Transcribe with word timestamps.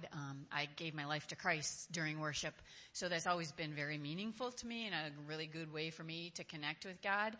God. 0.00 0.08
Um, 0.12 0.46
I 0.52 0.68
gave 0.76 0.94
my 0.94 1.06
life 1.06 1.26
to 1.28 1.36
Christ 1.36 1.90
during 1.92 2.20
worship, 2.20 2.54
so 2.92 3.08
that's 3.08 3.26
always 3.26 3.52
been 3.52 3.72
very 3.72 3.98
meaningful 3.98 4.50
to 4.52 4.66
me 4.66 4.86
and 4.86 4.94
a 4.94 5.10
really 5.28 5.46
good 5.46 5.72
way 5.72 5.90
for 5.90 6.02
me 6.02 6.32
to 6.34 6.44
connect 6.44 6.84
with 6.84 7.00
God. 7.02 7.36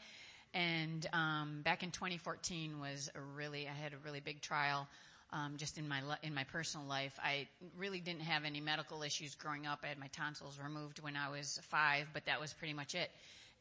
And 0.54 1.06
um, 1.12 1.60
back 1.62 1.82
in 1.82 1.90
2014 1.90 2.80
was 2.80 3.10
a 3.14 3.21
really 3.36 3.68
I 3.68 3.72
had 3.72 3.92
a 3.92 3.98
really 4.04 4.21
big 4.21 4.40
trial. 4.40 4.88
Um, 5.30 5.56
just 5.58 5.76
in 5.76 5.86
my 5.86 6.00
in 6.22 6.34
my 6.34 6.44
personal 6.44 6.86
life, 6.86 7.18
I 7.22 7.48
really 7.76 8.00
didn't 8.00 8.22
have 8.22 8.45
any 8.45 8.61
medical 8.61 9.02
issues 9.02 9.34
growing 9.34 9.66
up. 9.66 9.80
I 9.84 9.88
had 9.88 9.98
my 9.98 10.09
tonsils 10.09 10.59
removed 10.62 11.00
when 11.00 11.16
I 11.16 11.29
was 11.30 11.61
five, 11.68 12.06
but 12.14 12.25
that 12.27 12.40
was 12.40 12.54
pretty 12.54 12.75
much 12.75 12.95
it. 12.95 13.11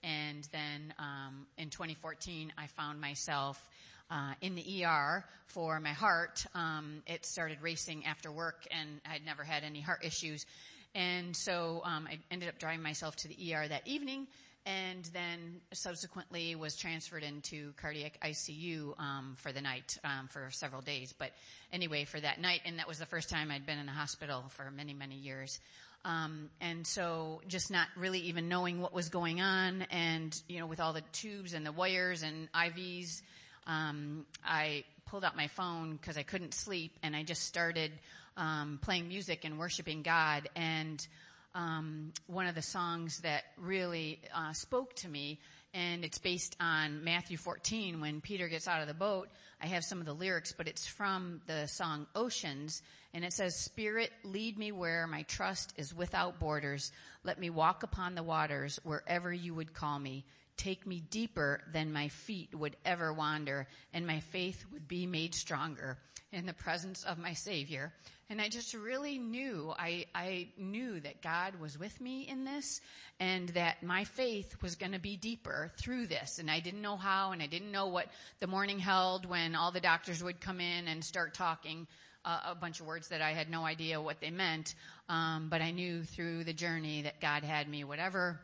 And 0.04 0.48
then 0.52 0.93
um, 1.00 1.48
in 1.57 1.70
2014, 1.70 2.54
I 2.57 2.68
found 2.68 3.02
myself 3.02 3.61
uh, 4.10 4.34
in 4.42 4.55
the 4.55 4.86
ER 4.86 5.26
for 5.48 5.80
my 5.80 5.94
heart. 5.94 6.46
Um, 6.54 7.02
it 7.08 7.26
started 7.26 7.62
racing 7.62 8.05
after 8.05 8.32
work, 8.32 8.66
and 8.72 9.02
I'd 9.10 9.26
never 9.26 9.44
had 9.44 9.64
any 9.64 9.82
heart 9.82 10.04
issues. 10.04 10.46
And 10.95 11.36
so 11.36 11.81
um, 11.86 12.08
I 12.09 12.20
ended 12.31 12.50
up 12.50 12.59
driving 12.59 12.81
myself 12.81 13.16
to 13.17 13.28
the 13.28 13.54
ER 13.54 13.67
that 13.67 13.88
evening, 13.88 14.28
and 14.66 15.05
then 15.14 15.62
subsequently 15.73 16.55
was 16.55 16.76
transferred 16.76 17.23
into 17.23 17.72
cardiac 17.78 18.20
ICU 18.22 19.00
um, 19.00 19.36
for 19.38 19.52
the 19.52 19.62
night 19.62 19.98
um, 20.04 20.28
for 20.28 20.50
several 20.52 20.81
days. 20.81 21.14
But 21.17 21.31
anyway, 21.72 22.05
for 22.05 22.20
that 22.20 22.42
night, 22.42 22.62
and 22.66 22.80
that 22.80 22.88
was 22.88 23.00
the 23.00 23.05
first 23.05 23.30
time 23.30 23.52
I'd 23.52 23.66
been 23.66 23.80
in 23.80 23.86
the 23.86 23.92
hospital 23.92 24.45
for 24.50 24.70
many, 24.72 24.94
many 24.94 25.16
years. 25.16 25.59
Um, 26.03 26.50
and 26.62 26.86
so 26.86 27.42
just 27.48 27.72
not 27.72 27.88
really 27.98 28.20
even 28.20 28.48
knowing 28.48 28.81
what 28.81 28.94
was 28.94 29.09
going 29.09 29.42
on 29.42 29.84
and, 29.92 30.39
you 30.48 30.59
know, 30.59 30.66
with 30.66 30.80
all 30.80 30.94
the 30.94 31.03
tubes 31.12 31.53
and 31.53 31.66
the 31.66 31.72
wires 31.72 32.23
and 32.23 32.52
IVs 32.53 33.22
um, 33.67 34.26
I 34.44 34.85
pulled 35.05 35.23
out 35.23 35.35
my 35.35 35.48
phone 35.48 35.98
because 35.98 36.17
I 36.17 36.23
couldn't 36.23 36.53
sleep, 36.53 36.98
and 37.03 37.16
I 37.16 37.23
just 37.23 37.44
started 37.44 37.91
um, 38.35 38.80
playing 38.81 39.08
music 39.08 39.45
and 39.45 39.59
worshiping 39.59 40.02
God. 40.02 40.49
And 40.55 41.05
um, 41.53 42.13
one 42.27 42.48
of 42.48 42.55
the 42.55 42.61
songs 42.61 43.19
that 43.19 43.44
really 43.58 44.19
uh, 44.33 44.53
spoke 44.53 44.95
to 44.95 45.09
me, 45.09 45.39
and 45.73 46.05
it's 46.05 46.17
based 46.17 46.55
on 46.59 47.03
Matthew 47.03 47.38
14 47.38 48.00
when 48.00 48.22
Peter 48.22 48.47
gets 48.47 48.67
out 48.67 48.81
of 48.81 48.88
the 48.88 48.94
boat. 48.94 49.30
I 49.61 49.67
have 49.67 49.83
some 49.83 49.99
of 49.99 50.05
the 50.05 50.14
lyrics, 50.14 50.53
but 50.55 50.67
it's 50.67 50.86
from 50.88 51.42
the 51.47 51.67
song 51.67 52.08
Oceans, 52.16 52.81
and 53.14 53.25
it 53.25 53.33
says, 53.33 53.55
Spirit, 53.55 54.11
lead 54.23 54.58
me 54.58 54.72
where 54.72 55.08
my 55.08 55.23
trust 55.23 55.73
is 55.77 55.94
without 55.94 56.39
borders. 56.39 56.92
Let 57.23 57.39
me 57.39 57.49
walk 57.49 57.83
upon 57.83 58.16
the 58.16 58.23
waters 58.23 58.80
wherever 58.83 59.33
you 59.33 59.53
would 59.55 59.73
call 59.73 59.99
me 59.99 60.25
take 60.58 60.86
me 60.86 61.02
deeper 61.09 61.61
than 61.72 61.94
my 61.94 62.09
feet 62.09 62.53
would 62.53 62.75
ever 62.83 63.13
wander, 63.13 63.67
and 63.94 64.05
my 64.05 64.19
faith 64.19 64.66
would 64.73 64.88
be 64.88 65.05
made 65.05 65.33
stronger 65.36 65.97
in 66.31 66.45
the 66.45 66.53
presence 66.53 67.03
of 67.03 67.17
my 67.17 67.33
Savior. 67.33 67.94
And 68.30 68.41
I 68.41 68.49
just 68.49 68.73
really 68.73 69.17
knew, 69.17 69.73
I, 69.77 70.05
I 70.14 70.49
knew 70.58 70.99
that 70.99 71.22
God 71.22 71.59
was 71.61 71.80
with 71.80 72.02
me 72.02 72.27
in 72.27 72.44
this 72.44 72.81
and 73.19 73.47
that 73.49 73.81
my 73.81 74.03
faith 74.03 74.61
was 74.61 74.75
going 74.75 74.91
to 74.91 74.99
be 74.99 75.16
deeper 75.16 75.72
through 75.80 76.08
this. 76.08 76.39
And 76.39 76.52
I 76.52 76.59
didn't 76.59 76.81
know 76.81 76.97
how 76.97 77.31
and 77.31 77.42
I 77.42 77.47
didn't 77.47 77.71
know 77.71 77.88
what 77.88 78.08
the 78.42 78.47
morning 78.47 78.80
held 78.80 79.25
when 79.25 79.55
all 79.55 79.71
the 79.71 79.80
doctors 79.80 80.21
would 80.21 80.42
come 80.42 80.59
in 80.59 80.89
and 80.89 81.03
start 81.03 81.33
talking 81.33 81.88
uh, 82.25 82.39
a 82.47 82.55
bunch 82.55 82.81
of 82.81 82.86
words 82.86 83.08
that 83.08 83.21
I 83.21 83.31
had 83.31 83.49
no 83.49 83.64
idea 83.64 84.02
what 84.02 84.19
they 84.19 84.31
meant. 84.31 84.75
Um, 85.08 85.47
but 85.49 85.61
I 85.61 85.71
knew 85.71 86.03
through 86.03 86.44
the 86.44 86.53
journey 86.53 87.03
that 87.03 87.21
God 87.21 87.44
had 87.44 87.69
me, 87.69 87.86
whatever 87.86 88.42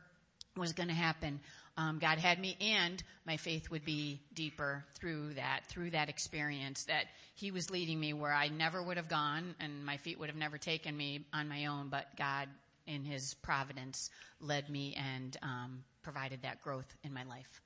was 0.55 0.71
going 0.71 0.89
to 0.89 0.95
happen 0.95 1.41
um, 1.77 1.99
God 1.99 2.17
had 2.19 2.39
me, 2.39 2.55
and 2.61 3.01
my 3.25 3.37
faith 3.37 3.69
would 3.71 3.83
be 3.83 4.21
deeper 4.33 4.85
through 4.95 5.35
that, 5.35 5.61
through 5.67 5.91
that 5.91 6.09
experience. 6.09 6.85
That 6.85 7.05
He 7.35 7.51
was 7.51 7.69
leading 7.69 7.99
me 7.99 8.13
where 8.13 8.33
I 8.33 8.49
never 8.49 8.81
would 8.81 8.97
have 8.97 9.09
gone, 9.09 9.55
and 9.59 9.85
my 9.85 9.97
feet 9.97 10.19
would 10.19 10.29
have 10.29 10.37
never 10.37 10.57
taken 10.57 10.95
me 10.95 11.25
on 11.33 11.47
my 11.49 11.65
own. 11.65 11.89
But 11.89 12.15
God, 12.17 12.47
in 12.85 13.03
His 13.03 13.33
providence, 13.35 14.09
led 14.39 14.69
me 14.69 14.95
and 14.95 15.35
um, 15.41 15.83
provided 16.03 16.43
that 16.43 16.61
growth 16.61 16.95
in 17.03 17.13
my 17.13 17.23
life. 17.23 17.61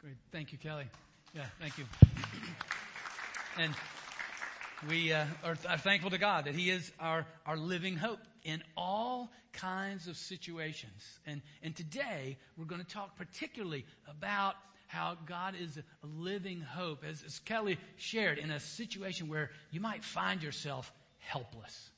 Great, 0.00 0.16
thank 0.32 0.52
you, 0.52 0.58
Kelly. 0.58 0.86
Yeah, 1.34 1.44
thank 1.60 1.78
you. 1.78 1.84
And 3.58 3.74
we 4.88 5.12
uh, 5.12 5.24
are, 5.44 5.56
are 5.68 5.78
thankful 5.78 6.10
to 6.10 6.18
God 6.18 6.46
that 6.46 6.54
He 6.54 6.70
is 6.70 6.92
our, 6.98 7.26
our 7.46 7.56
living 7.56 7.96
hope 7.96 8.18
in 8.44 8.62
all 8.76 9.30
kinds 9.52 10.08
of 10.08 10.16
situations. 10.16 11.20
And, 11.26 11.42
and 11.62 11.76
today 11.76 12.38
we're 12.56 12.64
going 12.64 12.80
to 12.80 12.86
talk 12.86 13.16
particularly 13.16 13.84
about 14.08 14.56
how 14.88 15.16
God 15.26 15.54
is 15.58 15.78
a 15.78 15.82
living 16.06 16.60
hope, 16.60 17.04
as, 17.08 17.22
as 17.24 17.38
Kelly 17.40 17.78
shared, 17.96 18.38
in 18.38 18.50
a 18.50 18.60
situation 18.60 19.28
where 19.28 19.50
you 19.70 19.80
might 19.80 20.04
find 20.04 20.42
yourself 20.42 20.92
helpless. 21.18 21.90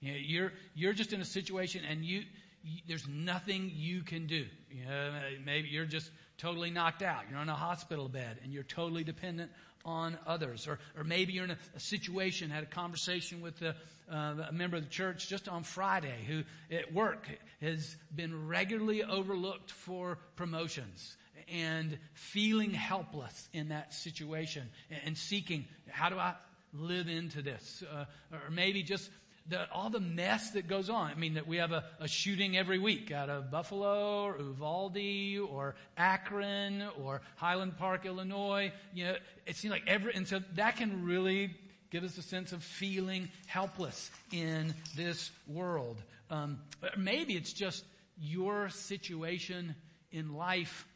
You 0.00 0.12
know, 0.12 0.18
you're, 0.18 0.52
you're 0.74 0.92
just 0.92 1.12
in 1.12 1.20
a 1.20 1.24
situation 1.24 1.82
and 1.88 2.04
you, 2.04 2.22
you, 2.62 2.80
there's 2.86 3.08
nothing 3.08 3.72
you 3.74 4.02
can 4.02 4.26
do. 4.26 4.46
You 4.70 4.84
know, 4.86 5.12
maybe 5.44 5.68
you're 5.68 5.86
just 5.86 6.10
totally 6.38 6.70
knocked 6.70 7.02
out. 7.02 7.24
You're 7.28 7.38
on 7.38 7.48
a 7.48 7.54
hospital 7.54 8.08
bed 8.08 8.38
and 8.42 8.52
you're 8.52 8.62
totally 8.62 9.04
dependent 9.04 9.50
on 9.84 10.18
others. 10.26 10.66
Or, 10.66 10.78
or 10.96 11.04
maybe 11.04 11.32
you're 11.32 11.44
in 11.44 11.50
a, 11.52 11.58
a 11.76 11.80
situation, 11.80 12.50
had 12.50 12.62
a 12.62 12.66
conversation 12.66 13.40
with 13.40 13.60
a, 13.62 13.74
uh, 14.10 14.46
a 14.48 14.52
member 14.52 14.76
of 14.76 14.84
the 14.84 14.90
church 14.90 15.28
just 15.28 15.48
on 15.48 15.62
Friday 15.62 16.24
who 16.26 16.42
at 16.74 16.92
work 16.92 17.28
has 17.60 17.96
been 18.14 18.48
regularly 18.48 19.02
overlooked 19.02 19.70
for 19.70 20.18
promotions 20.36 21.16
and 21.52 21.98
feeling 22.14 22.70
helpless 22.70 23.48
in 23.52 23.68
that 23.68 23.92
situation 23.92 24.68
and, 24.90 25.00
and 25.06 25.18
seeking, 25.18 25.64
how 25.88 26.08
do 26.08 26.18
I 26.18 26.34
live 26.72 27.08
into 27.08 27.42
this? 27.42 27.82
Uh, 27.90 28.04
or 28.32 28.50
maybe 28.50 28.82
just 28.82 29.10
the, 29.48 29.70
all 29.72 29.90
the 29.90 30.00
mess 30.00 30.50
that 30.50 30.68
goes 30.68 30.88
on. 30.88 31.10
I 31.10 31.14
mean, 31.14 31.34
that 31.34 31.46
we 31.46 31.56
have 31.56 31.72
a, 31.72 31.84
a, 31.98 32.06
shooting 32.06 32.56
every 32.56 32.78
week 32.78 33.10
out 33.10 33.28
of 33.28 33.50
Buffalo 33.50 34.24
or 34.24 34.38
Uvalde 34.38 35.38
or 35.50 35.74
Akron 35.96 36.84
or 37.02 37.22
Highland 37.36 37.76
Park, 37.76 38.06
Illinois. 38.06 38.72
You 38.94 39.06
know, 39.06 39.14
it 39.46 39.56
seems 39.56 39.72
like 39.72 39.84
every, 39.86 40.14
and 40.14 40.26
so 40.26 40.40
that 40.54 40.76
can 40.76 41.04
really 41.04 41.50
give 41.90 42.04
us 42.04 42.16
a 42.18 42.22
sense 42.22 42.52
of 42.52 42.62
feeling 42.62 43.28
helpless 43.46 44.10
in 44.32 44.74
this 44.96 45.30
world. 45.48 46.02
Um, 46.30 46.60
maybe 46.96 47.34
it's 47.34 47.52
just 47.52 47.84
your 48.18 48.68
situation 48.68 49.74
in 50.12 50.34
life 50.34 50.86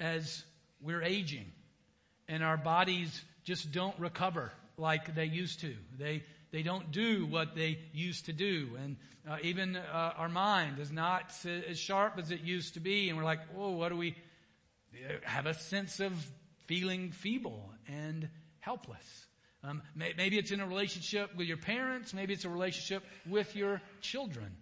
as 0.00 0.44
we're 0.80 1.02
aging 1.02 1.46
and 2.28 2.44
our 2.44 2.56
bodies 2.56 3.24
just 3.44 3.72
don't 3.72 3.98
recover 3.98 4.52
like 4.76 5.14
they 5.14 5.24
used 5.24 5.60
to. 5.60 5.74
They, 5.98 6.22
they 6.50 6.62
don't 6.62 6.90
do 6.90 7.26
what 7.26 7.54
they 7.54 7.78
used 7.92 8.26
to 8.26 8.32
do. 8.32 8.70
And 8.82 8.96
uh, 9.28 9.36
even 9.42 9.76
uh, 9.76 10.12
our 10.16 10.28
mind 10.28 10.78
is 10.78 10.90
not 10.90 11.32
as 11.68 11.78
sharp 11.78 12.14
as 12.18 12.30
it 12.30 12.40
used 12.40 12.74
to 12.74 12.80
be. 12.80 13.08
And 13.08 13.18
we're 13.18 13.24
like, 13.24 13.40
oh, 13.56 13.72
what 13.72 13.90
do 13.90 13.96
we 13.96 14.16
have 15.22 15.46
a 15.46 15.54
sense 15.54 16.00
of 16.00 16.12
feeling 16.66 17.12
feeble 17.12 17.70
and 17.86 18.28
helpless? 18.60 19.26
Um, 19.62 19.82
may, 19.94 20.14
maybe 20.16 20.38
it's 20.38 20.50
in 20.50 20.60
a 20.60 20.66
relationship 20.66 21.34
with 21.36 21.46
your 21.46 21.56
parents. 21.56 22.14
Maybe 22.14 22.32
it's 22.32 22.44
a 22.44 22.50
relationship 22.50 23.02
with 23.28 23.54
your 23.54 23.82
children. 24.00 24.56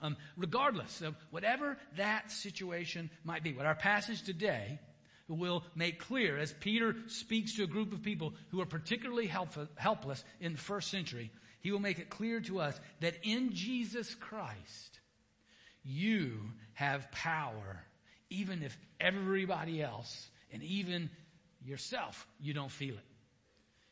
Um, 0.00 0.16
regardless 0.36 1.00
of 1.00 1.14
whatever 1.30 1.76
that 1.96 2.30
situation 2.30 3.10
might 3.24 3.44
be, 3.44 3.52
what 3.52 3.66
our 3.66 3.74
passage 3.74 4.22
today 4.22 4.80
will 5.28 5.64
make 5.74 5.98
clear 5.98 6.36
as 6.38 6.52
Peter 6.52 6.96
speaks 7.06 7.56
to 7.56 7.64
a 7.64 7.66
group 7.66 7.92
of 7.92 8.02
people 8.02 8.34
who 8.50 8.60
are 8.60 8.66
particularly 8.66 9.26
helpless 9.26 10.24
in 10.40 10.52
the 10.52 10.58
first 10.58 10.90
century, 10.90 11.30
he 11.60 11.70
will 11.70 11.78
make 11.78 11.98
it 11.98 12.10
clear 12.10 12.40
to 12.40 12.60
us 12.60 12.78
that 13.00 13.14
in 13.22 13.52
Jesus 13.52 14.14
Christ, 14.14 15.00
you 15.84 16.40
have 16.74 17.10
power, 17.12 17.84
even 18.30 18.62
if 18.62 18.76
everybody 19.00 19.82
else 19.82 20.28
and 20.52 20.62
even 20.62 21.10
yourself, 21.64 22.26
you 22.40 22.52
don't 22.52 22.70
feel 22.70 22.94
it. 22.94 23.04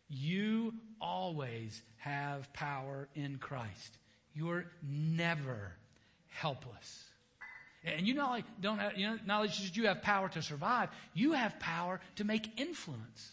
You 0.08 0.74
always 1.00 1.80
have 1.98 2.52
power 2.52 3.08
in 3.14 3.38
Christ. 3.38 3.98
You're 4.34 4.66
never 4.82 5.72
helpless. 6.28 7.04
And 7.84 8.06
you 8.06 8.14
not 8.14 8.28
only 8.28 8.44
don't 8.60 8.78
have, 8.78 8.96
you 8.96 9.06
know, 9.06 9.18
not 9.24 9.36
only 9.36 9.48
just 9.48 9.76
you 9.76 9.86
have 9.86 10.02
power 10.02 10.28
to 10.30 10.42
survive, 10.42 10.90
you 11.14 11.32
have 11.32 11.58
power 11.58 12.00
to 12.16 12.24
make 12.24 12.60
influence. 12.60 13.32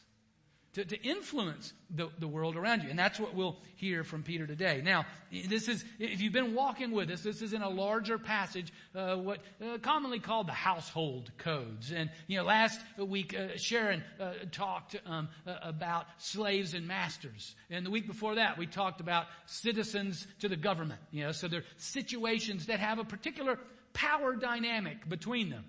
To, 0.73 0.85
to 0.85 1.01
influence 1.01 1.73
the, 1.89 2.09
the 2.19 2.27
world 2.27 2.55
around 2.55 2.83
you. 2.83 2.91
And 2.91 2.99
that's 2.99 3.19
what 3.19 3.33
we'll 3.33 3.57
hear 3.77 4.03
from 4.03 4.21
Peter 4.21 4.45
today. 4.45 4.79
Now, 4.83 5.07
this 5.31 5.67
is, 5.67 5.83
if 5.97 6.21
you've 6.21 6.33
been 6.33 6.53
walking 6.53 6.91
with 6.91 7.09
us, 7.09 7.23
this 7.23 7.41
is 7.41 7.53
in 7.53 7.63
a 7.63 7.69
larger 7.69 8.19
passage, 8.19 8.71
uh, 8.93 9.15
what 9.15 9.39
uh, 9.59 9.79
commonly 9.79 10.19
called 10.19 10.47
the 10.47 10.51
household 10.51 11.31
codes. 11.39 11.91
And, 11.91 12.11
you 12.27 12.37
know, 12.37 12.43
last 12.43 12.79
week, 12.99 13.35
uh, 13.35 13.57
Sharon 13.57 14.03
uh, 14.19 14.33
talked 14.51 14.95
um, 15.07 15.29
uh, 15.47 15.55
about 15.63 16.05
slaves 16.19 16.75
and 16.75 16.87
masters. 16.87 17.55
And 17.71 17.83
the 17.83 17.89
week 17.89 18.05
before 18.05 18.35
that, 18.35 18.59
we 18.59 18.67
talked 18.67 19.01
about 19.01 19.25
citizens 19.47 20.27
to 20.41 20.47
the 20.47 20.57
government. 20.57 21.01
You 21.09 21.23
know, 21.23 21.31
so 21.31 21.47
they're 21.47 21.63
situations 21.77 22.67
that 22.67 22.79
have 22.79 22.99
a 22.99 23.03
particular 23.03 23.57
power 23.97 24.35
dynamic 24.35 25.09
between 25.09 25.49
them. 25.49 25.65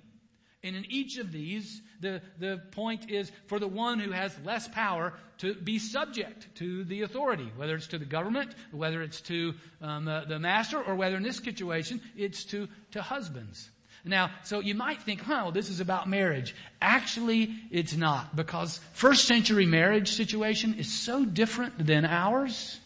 And 0.62 0.76
in 0.76 0.84
each 0.90 1.18
of 1.18 1.32
these, 1.32 1.80
the, 2.00 2.20
the 2.38 2.60
point 2.72 3.10
is 3.10 3.32
for 3.46 3.58
the 3.58 3.68
one 3.68 3.98
who 4.00 4.10
has 4.10 4.36
less 4.44 4.68
power 4.68 5.14
to 5.38 5.54
be 5.54 5.78
subject 5.78 6.48
to 6.56 6.84
the 6.84 7.02
authority, 7.02 7.50
whether 7.56 7.74
it's 7.76 7.86
to 7.88 7.98
the 7.98 8.04
government, 8.04 8.54
whether 8.72 9.00
it's 9.02 9.20
to 9.22 9.54
um, 9.80 10.04
the, 10.04 10.24
the 10.28 10.38
master, 10.38 10.82
or 10.82 10.94
whether 10.94 11.16
in 11.16 11.22
this 11.22 11.36
situation 11.36 12.00
it's 12.16 12.44
to, 12.46 12.68
to 12.90 13.00
husbands. 13.00 13.70
Now, 14.04 14.30
so 14.44 14.60
you 14.60 14.74
might 14.74 15.02
think, 15.02 15.20
huh, 15.20 15.42
well, 15.44 15.52
this 15.52 15.70
is 15.70 15.80
about 15.80 16.08
marriage. 16.08 16.54
Actually, 16.82 17.54
it's 17.70 17.96
not, 17.96 18.34
because 18.34 18.80
first 18.92 19.26
century 19.26 19.66
marriage 19.66 20.12
situation 20.12 20.74
is 20.74 20.92
so 20.92 21.24
different 21.24 21.86
than 21.86 22.04
ours. 22.04 22.78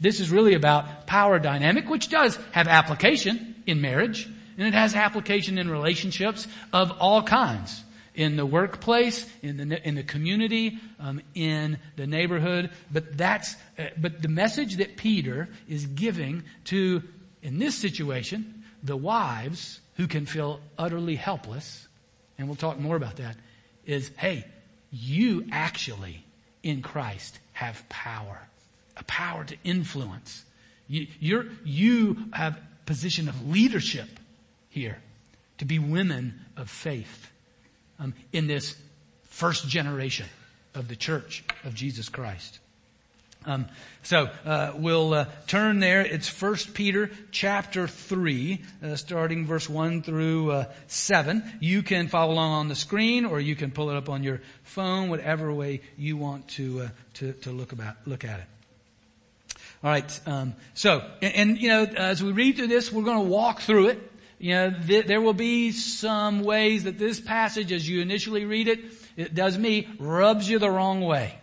This 0.00 0.20
is 0.20 0.30
really 0.30 0.54
about 0.54 1.06
power 1.06 1.38
dynamic, 1.38 1.88
which 1.88 2.08
does 2.08 2.36
have 2.52 2.68
application 2.68 3.54
in 3.66 3.80
marriage, 3.80 4.28
and 4.56 4.66
it 4.66 4.74
has 4.74 4.94
application 4.94 5.58
in 5.58 5.70
relationships 5.70 6.46
of 6.72 6.92
all 7.00 7.22
kinds. 7.22 7.82
In 8.14 8.36
the 8.36 8.46
workplace, 8.46 9.26
in 9.42 9.68
the, 9.68 9.86
in 9.86 9.94
the 9.94 10.02
community, 10.02 10.78
um, 10.98 11.20
in 11.34 11.78
the 11.96 12.06
neighborhood. 12.06 12.70
But 12.90 13.18
that's, 13.18 13.54
uh, 13.78 13.88
but 13.98 14.22
the 14.22 14.28
message 14.28 14.76
that 14.76 14.96
Peter 14.96 15.50
is 15.68 15.84
giving 15.84 16.44
to, 16.66 17.02
in 17.42 17.58
this 17.58 17.74
situation, 17.74 18.64
the 18.82 18.96
wives 18.96 19.80
who 19.96 20.06
can 20.06 20.24
feel 20.24 20.60
utterly 20.78 21.16
helpless, 21.16 21.88
and 22.38 22.48
we'll 22.48 22.56
talk 22.56 22.78
more 22.78 22.96
about 22.96 23.16
that, 23.16 23.36
is, 23.84 24.10
hey, 24.16 24.46
you 24.90 25.44
actually 25.52 26.24
in 26.62 26.80
Christ 26.80 27.38
have 27.52 27.86
power. 27.90 28.48
A 28.96 29.04
power 29.04 29.44
to 29.44 29.56
influence. 29.62 30.44
You, 30.88 31.06
you're, 31.20 31.46
you 31.64 32.16
have 32.32 32.58
position 32.86 33.28
of 33.28 33.50
leadership 33.50 34.08
here 34.76 34.98
to 35.56 35.64
be 35.64 35.78
women 35.78 36.38
of 36.54 36.68
faith 36.68 37.30
um, 37.98 38.12
in 38.30 38.46
this 38.46 38.76
first 39.22 39.66
generation 39.66 40.26
of 40.74 40.86
the 40.86 40.94
church 40.94 41.42
of 41.64 41.74
Jesus 41.74 42.10
Christ. 42.10 42.58
Um, 43.46 43.64
so 44.02 44.28
uh, 44.44 44.72
we'll 44.76 45.14
uh, 45.14 45.24
turn 45.46 45.80
there. 45.80 46.02
It's 46.02 46.28
First 46.28 46.74
Peter 46.74 47.10
chapter 47.30 47.88
three, 47.88 48.60
uh, 48.84 48.96
starting 48.96 49.46
verse 49.46 49.66
one 49.66 50.02
through 50.02 50.50
uh, 50.50 50.64
seven. 50.88 51.42
You 51.58 51.82
can 51.82 52.08
follow 52.08 52.34
along 52.34 52.52
on 52.52 52.68
the 52.68 52.74
screen, 52.74 53.24
or 53.24 53.40
you 53.40 53.56
can 53.56 53.70
pull 53.70 53.88
it 53.88 53.96
up 53.96 54.10
on 54.10 54.22
your 54.22 54.42
phone, 54.62 55.08
whatever 55.08 55.50
way 55.54 55.80
you 55.96 56.18
want 56.18 56.48
to 56.48 56.82
uh, 56.82 56.88
to, 57.14 57.32
to 57.32 57.50
look 57.50 57.72
about 57.72 57.94
look 58.04 58.24
at 58.24 58.40
it. 58.40 58.46
All 59.82 59.90
right. 59.90 60.20
Um, 60.26 60.54
so, 60.74 61.02
and, 61.22 61.34
and, 61.34 61.58
you 61.58 61.68
know, 61.68 61.84
as 61.84 62.22
we 62.22 62.32
read 62.32 62.56
through 62.56 62.66
this, 62.66 62.92
we're 62.92 63.04
going 63.04 63.24
to 63.24 63.30
walk 63.30 63.60
through 63.60 63.88
it. 63.88 64.12
You 64.38 64.54
know, 64.54 64.74
th- 64.86 65.06
there 65.06 65.20
will 65.20 65.32
be 65.32 65.72
some 65.72 66.42
ways 66.42 66.84
that 66.84 66.98
this 66.98 67.20
passage, 67.20 67.72
as 67.72 67.88
you 67.88 68.00
initially 68.00 68.44
read 68.44 68.68
it, 68.68 68.80
it 69.16 69.34
does 69.34 69.56
me, 69.56 69.88
rubs 69.98 70.48
you 70.48 70.58
the 70.58 70.70
wrong 70.70 71.00
way. 71.00 71.38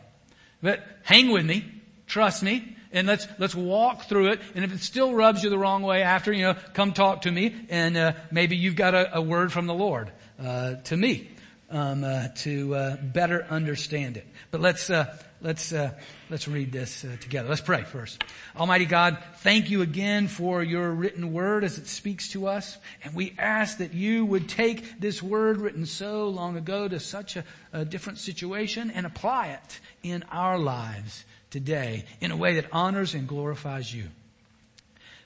But 0.62 0.86
hang 1.04 1.32
with 1.32 1.46
me, 1.46 1.66
trust 2.06 2.44
me, 2.44 2.76
and 2.92 3.08
let's 3.08 3.28
let's 3.40 3.56
walk 3.56 4.04
through 4.04 4.34
it. 4.34 4.42
And 4.56 4.64
if 4.64 4.74
it 4.74 4.82
still 4.82 5.14
rubs 5.14 5.44
you 5.44 5.50
the 5.50 5.58
wrong 5.58 5.82
way 5.82 6.04
after, 6.04 6.32
you 6.32 6.44
know, 6.44 6.56
come 6.74 6.94
talk 6.94 7.24
to 7.24 7.32
me, 7.32 7.56
and 7.70 7.98
uh, 7.98 8.14
maybe 8.32 8.56
you've 8.56 8.76
got 8.76 8.94
a, 8.94 9.18
a, 9.18 9.22
word 9.22 9.52
from 9.52 9.66
the 9.66 9.74
Lord 9.74 10.12
uh, 10.40 10.76
to 10.76 10.96
me 10.96 11.30
um, 11.74 12.04
uh, 12.04 12.28
to 12.36 12.76
uh, 12.76 12.96
better 12.98 13.46
understand 13.50 14.16
it. 14.16 14.28
But 14.52 14.62
let's 14.62 14.90
uh, 14.90 15.18
let's 15.42 15.74
uh, 15.74 15.92
let's 16.30 16.48
read 16.48 16.72
this 16.72 17.04
uh, 17.04 17.18
together. 17.20 17.50
Let's 17.50 17.62
pray 17.62 17.84
first. 17.84 18.24
Almighty 18.56 18.86
God, 18.86 19.18
thank 19.38 19.72
you 19.72 19.82
again 19.82 20.28
for 20.28 20.62
your 20.64 20.92
written 20.92 21.34
word 21.34 21.64
as 21.64 21.80
it 21.80 21.88
speaks 21.88 22.30
to 22.30 22.48
us, 22.48 22.78
and 23.04 23.16
we 23.16 23.34
ask 23.40 23.80
that 23.80 23.94
you 23.94 24.24
would 24.24 24.48
take 24.48 25.00
this 25.00 25.22
word 25.22 25.58
written 25.58 25.86
so 25.86 26.30
long 26.30 26.56
ago 26.56 26.88
to 26.88 27.00
such 27.00 27.36
a, 27.36 27.44
a 27.74 27.84
different 27.84 28.20
situation 28.20 28.92
and 28.92 29.06
apply 29.06 29.48
it 29.48 29.80
in 30.04 30.24
our 30.32 30.60
lives 30.60 31.26
today 31.50 32.06
in 32.22 32.32
a 32.32 32.38
way 32.38 32.56
that 32.56 32.68
honors 32.72 33.16
and 33.16 33.28
glorifies 33.28 33.94
you. 33.94 34.06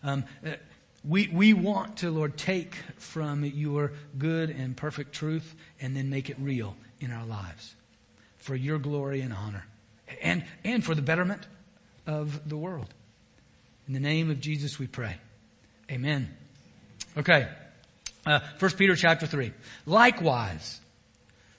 Um, 0.02 0.24
uh, 0.46 0.52
we, 1.06 1.28
we 1.28 1.54
want 1.54 1.98
to, 1.98 2.12
Lord, 2.12 2.38
take 2.38 2.76
from 2.98 3.44
your 3.46 3.94
good 4.18 4.50
and 4.50 4.76
perfect 4.76 5.14
truth 5.14 5.56
and 5.80 5.96
then 5.96 6.10
make 6.10 6.30
it 6.30 6.38
real 6.40 6.76
in 7.00 7.12
our 7.12 7.26
lives 7.26 7.76
for 8.38 8.56
your 8.56 8.80
glory 8.80 9.22
and 9.22 9.34
honor 9.34 9.66
and, 10.22 10.44
and 10.64 10.84
for 10.84 10.96
the 10.96 11.02
betterment 11.02 11.42
of 12.06 12.48
the 12.48 12.58
world. 12.58 12.94
In 13.88 13.94
the 13.94 14.00
name 14.00 14.30
of 14.30 14.40
Jesus 14.40 14.80
we 14.80 14.88
pray. 14.88 15.18
Amen. 15.92 16.36
Okay. 17.16 17.48
Uh, 18.26 18.40
1 18.60 18.72
Peter 18.72 18.96
chapter 18.96 19.26
3. 19.26 19.54
Likewise, 19.86 20.82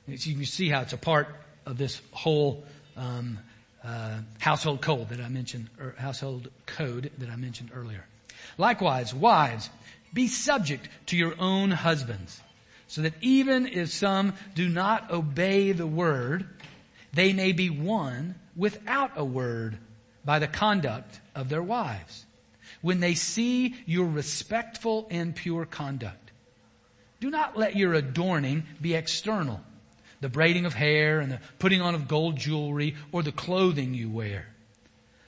you 0.06 0.34
can 0.34 0.44
see 0.44 0.68
how 0.68 0.82
it's 0.82 0.92
a 0.92 0.98
part 0.98 1.28
of 1.64 1.78
this 1.78 2.00
whole 2.12 2.64
um, 2.96 3.38
uh, 3.82 4.18
household 4.38 4.82
code 4.82 5.08
that 5.08 5.20
I 5.20 5.28
mentioned, 5.28 5.70
or 5.80 5.94
household 5.96 6.50
code 6.66 7.10
that 7.18 7.30
I 7.30 7.36
mentioned 7.36 7.70
earlier. 7.74 8.04
Likewise, 8.56 9.14
wives, 9.14 9.70
be 10.12 10.28
subject 10.28 10.88
to 11.06 11.16
your 11.16 11.34
own 11.38 11.70
husbands, 11.70 12.40
so 12.86 13.02
that 13.02 13.14
even 13.20 13.66
if 13.66 13.90
some 13.90 14.34
do 14.54 14.68
not 14.68 15.10
obey 15.10 15.72
the 15.72 15.86
word, 15.86 16.48
they 17.12 17.32
may 17.32 17.52
be 17.52 17.70
won 17.70 18.34
without 18.56 19.12
a 19.16 19.24
word 19.24 19.78
by 20.24 20.38
the 20.38 20.46
conduct 20.46 21.20
of 21.34 21.48
their 21.48 21.62
wives. 21.62 22.26
When 22.80 23.00
they 23.00 23.14
see 23.14 23.76
your 23.86 24.06
respectful 24.06 25.06
and 25.10 25.34
pure 25.34 25.64
conduct, 25.64 26.32
do 27.20 27.30
not 27.30 27.56
let 27.56 27.76
your 27.76 27.94
adorning 27.94 28.64
be 28.80 28.94
external, 28.94 29.60
the 30.20 30.28
braiding 30.28 30.64
of 30.64 30.74
hair 30.74 31.20
and 31.20 31.32
the 31.32 31.40
putting 31.58 31.80
on 31.80 31.94
of 31.94 32.08
gold 32.08 32.36
jewelry 32.36 32.94
or 33.10 33.22
the 33.22 33.32
clothing 33.32 33.94
you 33.94 34.08
wear. 34.08 34.46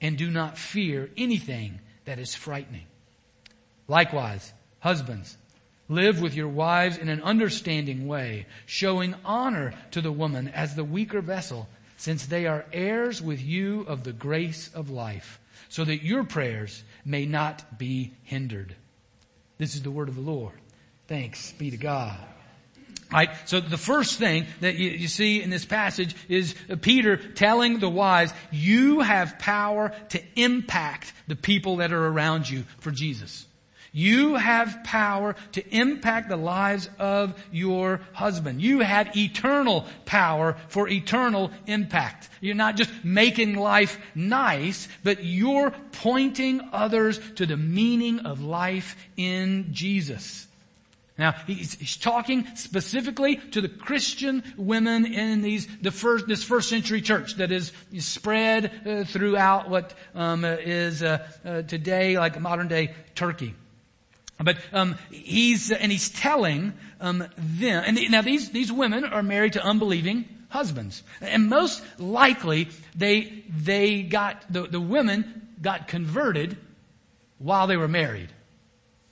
and 0.00 0.16
do 0.16 0.30
not 0.30 0.58
fear 0.58 1.10
anything 1.16 1.80
that 2.04 2.18
is 2.18 2.34
frightening. 2.34 2.86
Likewise, 3.88 4.52
husbands, 4.80 5.36
live 5.88 6.20
with 6.20 6.34
your 6.34 6.48
wives 6.48 6.96
in 6.96 7.08
an 7.08 7.22
understanding 7.22 8.06
way, 8.06 8.46
showing 8.66 9.14
honor 9.24 9.74
to 9.90 10.00
the 10.00 10.12
woman 10.12 10.48
as 10.48 10.74
the 10.74 10.84
weaker 10.84 11.20
vessel 11.20 11.68
since 11.96 12.24
they 12.24 12.46
are 12.46 12.64
heirs 12.72 13.20
with 13.20 13.42
you 13.42 13.82
of 13.82 14.04
the 14.04 14.12
grace 14.12 14.70
of 14.74 14.88
life, 14.88 15.38
so 15.68 15.84
that 15.84 16.02
your 16.02 16.24
prayers 16.24 16.82
may 17.04 17.26
not 17.26 17.78
be 17.78 18.12
hindered. 18.22 18.74
This 19.58 19.74
is 19.74 19.82
the 19.82 19.90
word 19.90 20.08
of 20.08 20.14
the 20.14 20.22
Lord. 20.22 20.54
Thanks 21.06 21.52
be 21.52 21.70
to 21.70 21.76
God. 21.76 22.16
Right? 23.12 23.30
So 23.44 23.60
the 23.60 23.76
first 23.76 24.18
thing 24.18 24.46
that 24.60 24.76
you, 24.76 24.90
you, 24.90 25.08
see 25.08 25.42
in 25.42 25.50
this 25.50 25.64
passage 25.64 26.14
is 26.28 26.54
Peter 26.80 27.16
telling 27.16 27.80
the 27.80 27.88
wives, 27.88 28.32
you 28.52 29.00
have 29.00 29.38
power 29.38 29.92
to 30.10 30.22
impact 30.36 31.12
the 31.26 31.34
people 31.34 31.78
that 31.78 31.92
are 31.92 32.06
around 32.06 32.48
you 32.48 32.64
for 32.78 32.92
Jesus. 32.92 33.46
You 33.92 34.36
have 34.36 34.84
power 34.84 35.34
to 35.52 35.76
impact 35.76 36.28
the 36.28 36.36
lives 36.36 36.88
of 36.98 37.34
your 37.50 38.00
husband. 38.12 38.62
You 38.62 38.80
have 38.80 39.16
eternal 39.16 39.84
power 40.04 40.56
for 40.68 40.88
eternal 40.88 41.50
impact. 41.66 42.28
You're 42.40 42.54
not 42.54 42.76
just 42.76 42.90
making 43.02 43.56
life 43.56 43.98
nice, 44.14 44.86
but 45.02 45.24
you're 45.24 45.72
pointing 45.92 46.60
others 46.72 47.18
to 47.34 47.46
the 47.46 47.56
meaning 47.56 48.20
of 48.20 48.40
life 48.40 48.96
in 49.16 49.72
Jesus. 49.72 50.46
Now, 51.20 51.32
he's, 51.46 51.74
he's, 51.74 51.98
talking 51.98 52.46
specifically 52.54 53.36
to 53.36 53.60
the 53.60 53.68
Christian 53.68 54.42
women 54.56 55.04
in 55.04 55.42
these, 55.42 55.68
the 55.82 55.90
first, 55.90 56.26
this 56.26 56.42
first 56.42 56.70
century 56.70 57.02
church 57.02 57.34
that 57.34 57.52
is 57.52 57.72
spread 57.98 58.72
uh, 58.86 59.04
throughout 59.04 59.68
what 59.68 59.92
um, 60.14 60.46
is 60.46 61.02
uh, 61.02 61.28
uh, 61.44 61.60
today 61.60 62.18
like 62.18 62.40
modern 62.40 62.68
day 62.68 62.94
Turkey. 63.14 63.54
But 64.42 64.56
um, 64.72 64.96
he's 65.10 65.70
and 65.70 65.92
he's 65.92 66.08
telling 66.08 66.72
um, 67.02 67.28
them. 67.36 67.84
And 67.86 68.10
now 68.10 68.22
these 68.22 68.48
these 68.48 68.72
women 68.72 69.04
are 69.04 69.22
married 69.22 69.52
to 69.52 69.62
unbelieving 69.62 70.24
husbands, 70.48 71.02
and 71.20 71.50
most 71.50 71.82
likely 71.98 72.70
they 72.96 73.44
they 73.50 74.00
got 74.00 74.50
the 74.50 74.62
the 74.62 74.80
women 74.80 75.48
got 75.60 75.86
converted 75.86 76.56
while 77.36 77.66
they 77.66 77.76
were 77.76 77.88
married. 77.88 78.30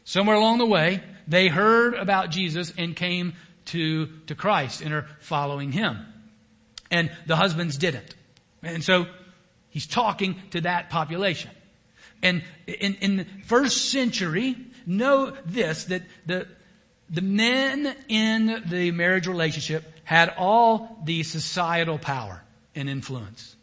Somewhere 0.05 0.37
along 0.37 0.57
the 0.57 0.67
way, 0.67 1.03
they 1.29 1.49
heard 1.49 1.95
about 1.95 2.31
Jesus 2.31 2.73
and 2.77 2.97
came 2.97 3.35
to, 3.67 4.07
to 4.27 4.35
Christ 4.35 4.81
and 4.81 4.93
are 4.95 5.07
following 5.21 5.71
Him. 5.71 5.99
And 6.91 7.11
the 7.27 7.37
husbands 7.37 7.77
didn't. 7.77 8.15
And 8.63 8.83
so 8.83 9.07
he's 9.69 9.87
talking 9.87 10.41
to 10.51 10.63
that 10.63 10.91
population. 10.91 11.51
And 12.23 12.43
in, 12.67 12.95
in 12.97 13.17
the 13.19 13.27
first 13.45 13.91
century, 13.91 14.57
know 14.87 15.37
this, 15.45 15.85
that 15.85 16.03
the, 16.27 16.49
the 17.11 17.21
men 17.21 17.95
in 18.09 18.65
the 18.67 18.91
marriage 18.91 19.27
relationship 19.27 19.85
had 20.05 20.35
all 20.37 20.99
the 21.05 21.23
societal 21.23 21.99
power 21.99 22.43
and 22.75 22.89
influence. 22.89 23.55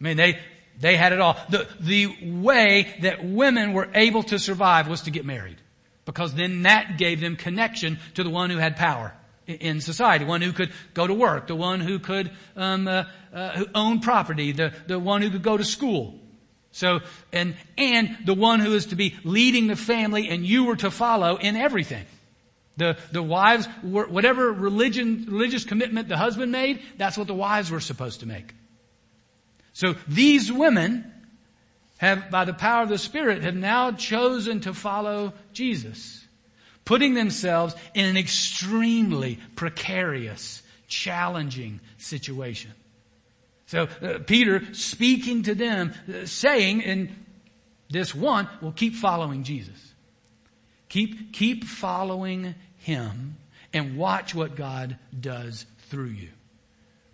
I 0.00 0.04
mean, 0.04 0.16
they, 0.18 0.38
they 0.78 0.96
had 0.96 1.12
it 1.12 1.20
all. 1.20 1.36
The, 1.48 1.66
the 1.80 2.14
way 2.22 2.94
that 3.00 3.24
women 3.24 3.72
were 3.72 3.88
able 3.94 4.22
to 4.24 4.38
survive 4.38 4.86
was 4.86 5.02
to 5.02 5.10
get 5.10 5.24
married. 5.24 5.56
Because 6.06 6.34
then 6.34 6.62
that 6.62 6.96
gave 6.96 7.20
them 7.20 7.36
connection 7.36 7.98
to 8.14 8.24
the 8.24 8.30
one 8.30 8.48
who 8.48 8.56
had 8.56 8.76
power 8.76 9.12
in 9.46 9.80
society, 9.80 10.24
one 10.24 10.40
who 10.40 10.52
could 10.52 10.72
go 10.94 11.06
to 11.06 11.12
work, 11.12 11.48
the 11.48 11.54
one 11.54 11.80
who 11.80 11.98
could 11.98 12.30
um, 12.56 12.88
uh, 12.88 13.04
uh, 13.34 13.64
own 13.74 14.00
property, 14.00 14.52
the, 14.52 14.72
the 14.86 14.98
one 14.98 15.20
who 15.20 15.30
could 15.30 15.42
go 15.42 15.56
to 15.56 15.64
school. 15.64 16.18
So, 16.72 17.00
and, 17.32 17.54
and 17.76 18.16
the 18.24 18.34
one 18.34 18.60
who 18.60 18.74
is 18.74 18.86
to 18.86 18.96
be 18.96 19.16
leading 19.24 19.66
the 19.66 19.76
family 19.76 20.28
and 20.28 20.44
you 20.46 20.64
were 20.64 20.76
to 20.76 20.90
follow 20.90 21.36
in 21.36 21.56
everything. 21.56 22.04
The, 22.76 22.98
the 23.10 23.22
wives 23.22 23.66
were, 23.82 24.06
whatever 24.06 24.52
religion, 24.52 25.26
religious 25.28 25.64
commitment 25.64 26.08
the 26.08 26.18
husband 26.18 26.52
made, 26.52 26.82
that's 26.98 27.16
what 27.16 27.26
the 27.26 27.34
wives 27.34 27.70
were 27.70 27.80
supposed 27.80 28.20
to 28.20 28.26
make. 28.26 28.54
So 29.72 29.94
these 30.06 30.52
women 30.52 31.10
have, 31.98 32.30
by 32.30 32.44
the 32.44 32.52
power 32.52 32.82
of 32.82 32.88
the 32.88 32.98
Spirit, 32.98 33.42
have 33.42 33.54
now 33.54 33.92
chosen 33.92 34.60
to 34.60 34.74
follow 34.74 35.32
Jesus, 35.52 36.26
putting 36.84 37.14
themselves 37.14 37.74
in 37.94 38.04
an 38.04 38.16
extremely 38.16 39.38
precarious, 39.54 40.62
challenging 40.88 41.80
situation. 41.98 42.72
So 43.66 43.88
uh, 44.00 44.18
Peter 44.26 44.62
speaking 44.74 45.42
to 45.44 45.54
them, 45.54 45.92
uh, 46.08 46.26
saying 46.26 46.82
in 46.82 47.14
this 47.90 48.14
one, 48.14 48.48
well, 48.60 48.72
keep 48.72 48.94
following 48.94 49.42
Jesus. 49.42 49.94
Keep, 50.88 51.32
keep 51.32 51.64
following 51.64 52.54
him 52.78 53.36
and 53.72 53.96
watch 53.96 54.34
what 54.34 54.54
God 54.54 54.98
does 55.18 55.66
through 55.88 56.06
you. 56.06 56.28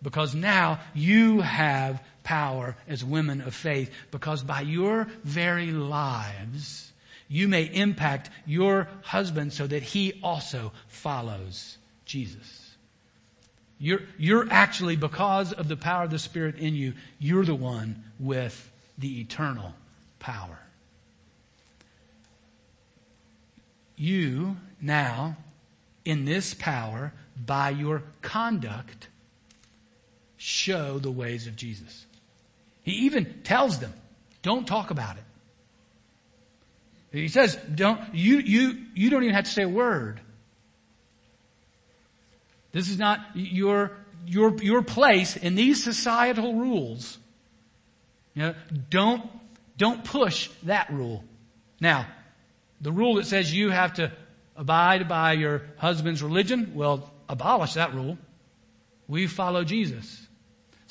Because 0.02 0.34
now 0.34 0.80
you 0.94 1.40
have 1.40 2.02
power 2.24 2.76
as 2.88 3.04
women 3.04 3.40
of 3.40 3.54
faith 3.54 3.90
because 4.10 4.42
by 4.42 4.62
your 4.62 5.06
very 5.24 5.70
lives, 5.70 6.92
you 7.28 7.48
may 7.48 7.64
impact 7.64 8.30
your 8.46 8.88
husband 9.02 9.52
so 9.52 9.66
that 9.66 9.82
he 9.82 10.18
also 10.22 10.72
follows 10.88 11.78
Jesus. 12.04 12.76
You're, 13.78 14.02
you're 14.18 14.46
actually, 14.50 14.96
because 14.96 15.52
of 15.52 15.66
the 15.66 15.76
power 15.76 16.04
of 16.04 16.10
the 16.10 16.18
Spirit 16.18 16.56
in 16.56 16.74
you, 16.74 16.94
you're 17.18 17.44
the 17.44 17.54
one 17.54 18.04
with 18.20 18.70
the 18.96 19.20
eternal 19.20 19.74
power. 20.20 20.58
You 23.96 24.56
now, 24.80 25.36
in 26.04 26.24
this 26.24 26.54
power, 26.54 27.12
by 27.36 27.70
your 27.70 28.02
conduct, 28.20 29.08
show 30.42 30.98
the 30.98 31.10
ways 31.10 31.46
of 31.46 31.54
Jesus. 31.54 32.04
He 32.82 33.06
even 33.06 33.42
tells 33.44 33.78
them, 33.78 33.92
don't 34.42 34.66
talk 34.66 34.90
about 34.90 35.16
it. 35.16 35.22
He 37.12 37.28
says, 37.28 37.56
don't, 37.72 38.00
you, 38.12 38.38
you, 38.38 38.78
you 38.94 39.08
don't 39.08 39.22
even 39.22 39.36
have 39.36 39.44
to 39.44 39.50
say 39.50 39.62
a 39.62 39.68
word. 39.68 40.20
This 42.72 42.88
is 42.88 42.98
not 42.98 43.20
your, 43.34 43.92
your, 44.26 44.56
your 44.56 44.82
place 44.82 45.36
in 45.36 45.54
these 45.54 45.84
societal 45.84 46.54
rules. 46.54 47.18
You 48.34 48.42
know, 48.42 48.54
don't, 48.90 49.22
don't 49.76 50.02
push 50.02 50.48
that 50.64 50.90
rule. 50.90 51.22
Now, 51.80 52.08
the 52.80 52.90
rule 52.90 53.14
that 53.16 53.26
says 53.26 53.54
you 53.54 53.70
have 53.70 53.94
to 53.94 54.10
abide 54.56 55.06
by 55.06 55.34
your 55.34 55.62
husband's 55.76 56.22
religion, 56.22 56.72
well, 56.74 57.12
abolish 57.28 57.74
that 57.74 57.94
rule. 57.94 58.18
We 59.06 59.26
follow 59.28 59.62
Jesus. 59.62 60.26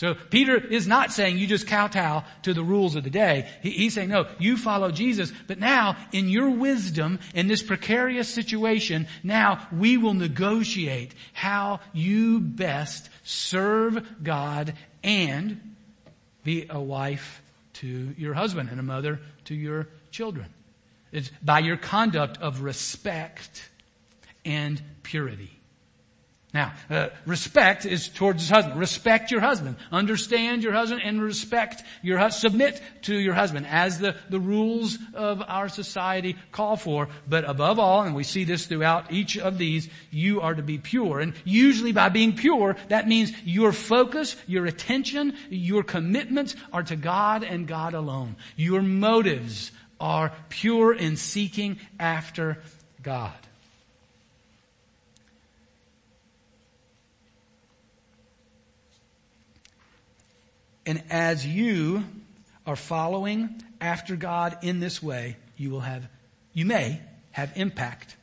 So 0.01 0.15
Peter 0.15 0.57
is 0.57 0.87
not 0.87 1.11
saying 1.11 1.37
you 1.37 1.45
just 1.45 1.67
kowtow 1.67 2.23
to 2.41 2.55
the 2.55 2.63
rules 2.63 2.95
of 2.95 3.03
the 3.03 3.11
day. 3.11 3.47
He, 3.61 3.69
he's 3.69 3.93
saying, 3.93 4.09
no, 4.09 4.25
you 4.39 4.57
follow 4.57 4.89
Jesus. 4.89 5.31
But 5.45 5.59
now, 5.59 5.95
in 6.11 6.27
your 6.27 6.49
wisdom, 6.49 7.19
in 7.35 7.47
this 7.47 7.61
precarious 7.61 8.27
situation, 8.27 9.05
now 9.21 9.67
we 9.71 9.97
will 9.97 10.15
negotiate 10.15 11.13
how 11.33 11.81
you 11.93 12.39
best 12.39 13.11
serve 13.23 14.23
God 14.23 14.73
and 15.03 15.75
be 16.43 16.65
a 16.67 16.81
wife 16.81 17.43
to 17.73 18.15
your 18.17 18.33
husband 18.33 18.69
and 18.71 18.79
a 18.79 18.83
mother 18.83 19.19
to 19.45 19.53
your 19.53 19.87
children. 20.09 20.47
It's 21.11 21.29
by 21.43 21.59
your 21.59 21.77
conduct 21.77 22.41
of 22.41 22.63
respect 22.63 23.69
and 24.43 24.81
purity. 25.03 25.60
Now, 26.53 26.73
uh, 26.89 27.07
respect 27.25 27.85
is 27.85 28.09
towards 28.09 28.41
his 28.41 28.49
husband. 28.49 28.77
Respect 28.77 29.31
your 29.31 29.39
husband. 29.39 29.77
Understand 29.89 30.63
your 30.63 30.73
husband 30.73 31.01
and 31.01 31.21
respect 31.21 31.81
your 32.01 32.17
husband. 32.17 32.41
Submit 32.41 32.81
to 33.03 33.15
your 33.15 33.33
husband 33.33 33.67
as 33.67 33.99
the, 33.99 34.15
the 34.29 34.39
rules 34.39 34.97
of 35.13 35.41
our 35.47 35.69
society 35.69 36.35
call 36.51 36.75
for. 36.75 37.07
But 37.25 37.49
above 37.49 37.79
all, 37.79 38.03
and 38.03 38.13
we 38.13 38.25
see 38.25 38.43
this 38.43 38.65
throughout 38.65 39.13
each 39.13 39.37
of 39.37 39.57
these, 39.57 39.87
you 40.09 40.41
are 40.41 40.53
to 40.53 40.61
be 40.61 40.77
pure. 40.77 41.21
And 41.21 41.35
usually 41.45 41.93
by 41.93 42.09
being 42.09 42.35
pure, 42.35 42.75
that 42.89 43.07
means 43.07 43.31
your 43.45 43.71
focus, 43.71 44.35
your 44.45 44.65
attention, 44.65 45.37
your 45.49 45.83
commitments 45.83 46.57
are 46.73 46.83
to 46.83 46.97
God 46.97 47.45
and 47.45 47.65
God 47.65 47.93
alone. 47.93 48.35
Your 48.57 48.81
motives 48.81 49.71
are 50.01 50.33
pure 50.49 50.93
in 50.93 51.15
seeking 51.15 51.79
after 51.97 52.57
God. 53.01 53.37
And 60.85 61.03
as 61.09 61.45
you 61.45 62.03
are 62.65 62.75
following 62.75 63.61
after 63.79 64.15
God 64.15 64.57
in 64.61 64.79
this 64.79 65.01
way, 65.01 65.37
you 65.57 65.69
will 65.69 65.81
have, 65.81 66.07
you 66.53 66.65
may 66.65 67.01
have 67.31 67.51
impact 67.55 68.17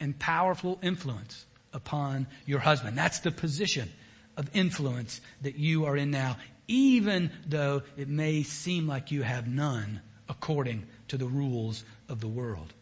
and 0.00 0.18
powerful 0.18 0.78
influence 0.82 1.44
upon 1.72 2.26
your 2.46 2.60
husband. 2.60 2.96
That's 2.96 3.20
the 3.20 3.30
position 3.30 3.90
of 4.36 4.48
influence 4.54 5.20
that 5.42 5.56
you 5.56 5.86
are 5.86 5.96
in 5.96 6.10
now, 6.10 6.36
even 6.68 7.30
though 7.46 7.82
it 7.96 8.08
may 8.08 8.42
seem 8.42 8.86
like 8.86 9.10
you 9.10 9.22
have 9.22 9.48
none 9.48 10.00
according 10.28 10.86
to 11.08 11.16
the 11.16 11.26
rules 11.26 11.84
of 12.08 12.20
the 12.20 12.28
world. 12.28 12.72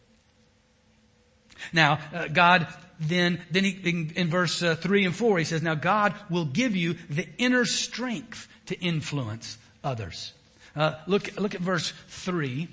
Now, 1.73 1.99
uh, 2.13 2.27
God 2.27 2.67
then, 2.99 3.41
then 3.51 3.63
he, 3.63 3.71
in, 3.83 4.11
in 4.15 4.29
verse 4.29 4.61
uh, 4.61 4.75
3 4.75 5.05
and 5.05 5.15
4, 5.15 5.37
he 5.37 5.43
says, 5.43 5.61
Now 5.61 5.75
God 5.75 6.15
will 6.29 6.45
give 6.45 6.75
you 6.75 6.95
the 7.09 7.27
inner 7.37 7.65
strength 7.65 8.47
to 8.67 8.79
influence 8.79 9.57
others. 9.83 10.33
Uh, 10.75 10.93
look, 11.07 11.39
look 11.39 11.55
at 11.55 11.61
verse 11.61 11.93
3. 12.09 12.67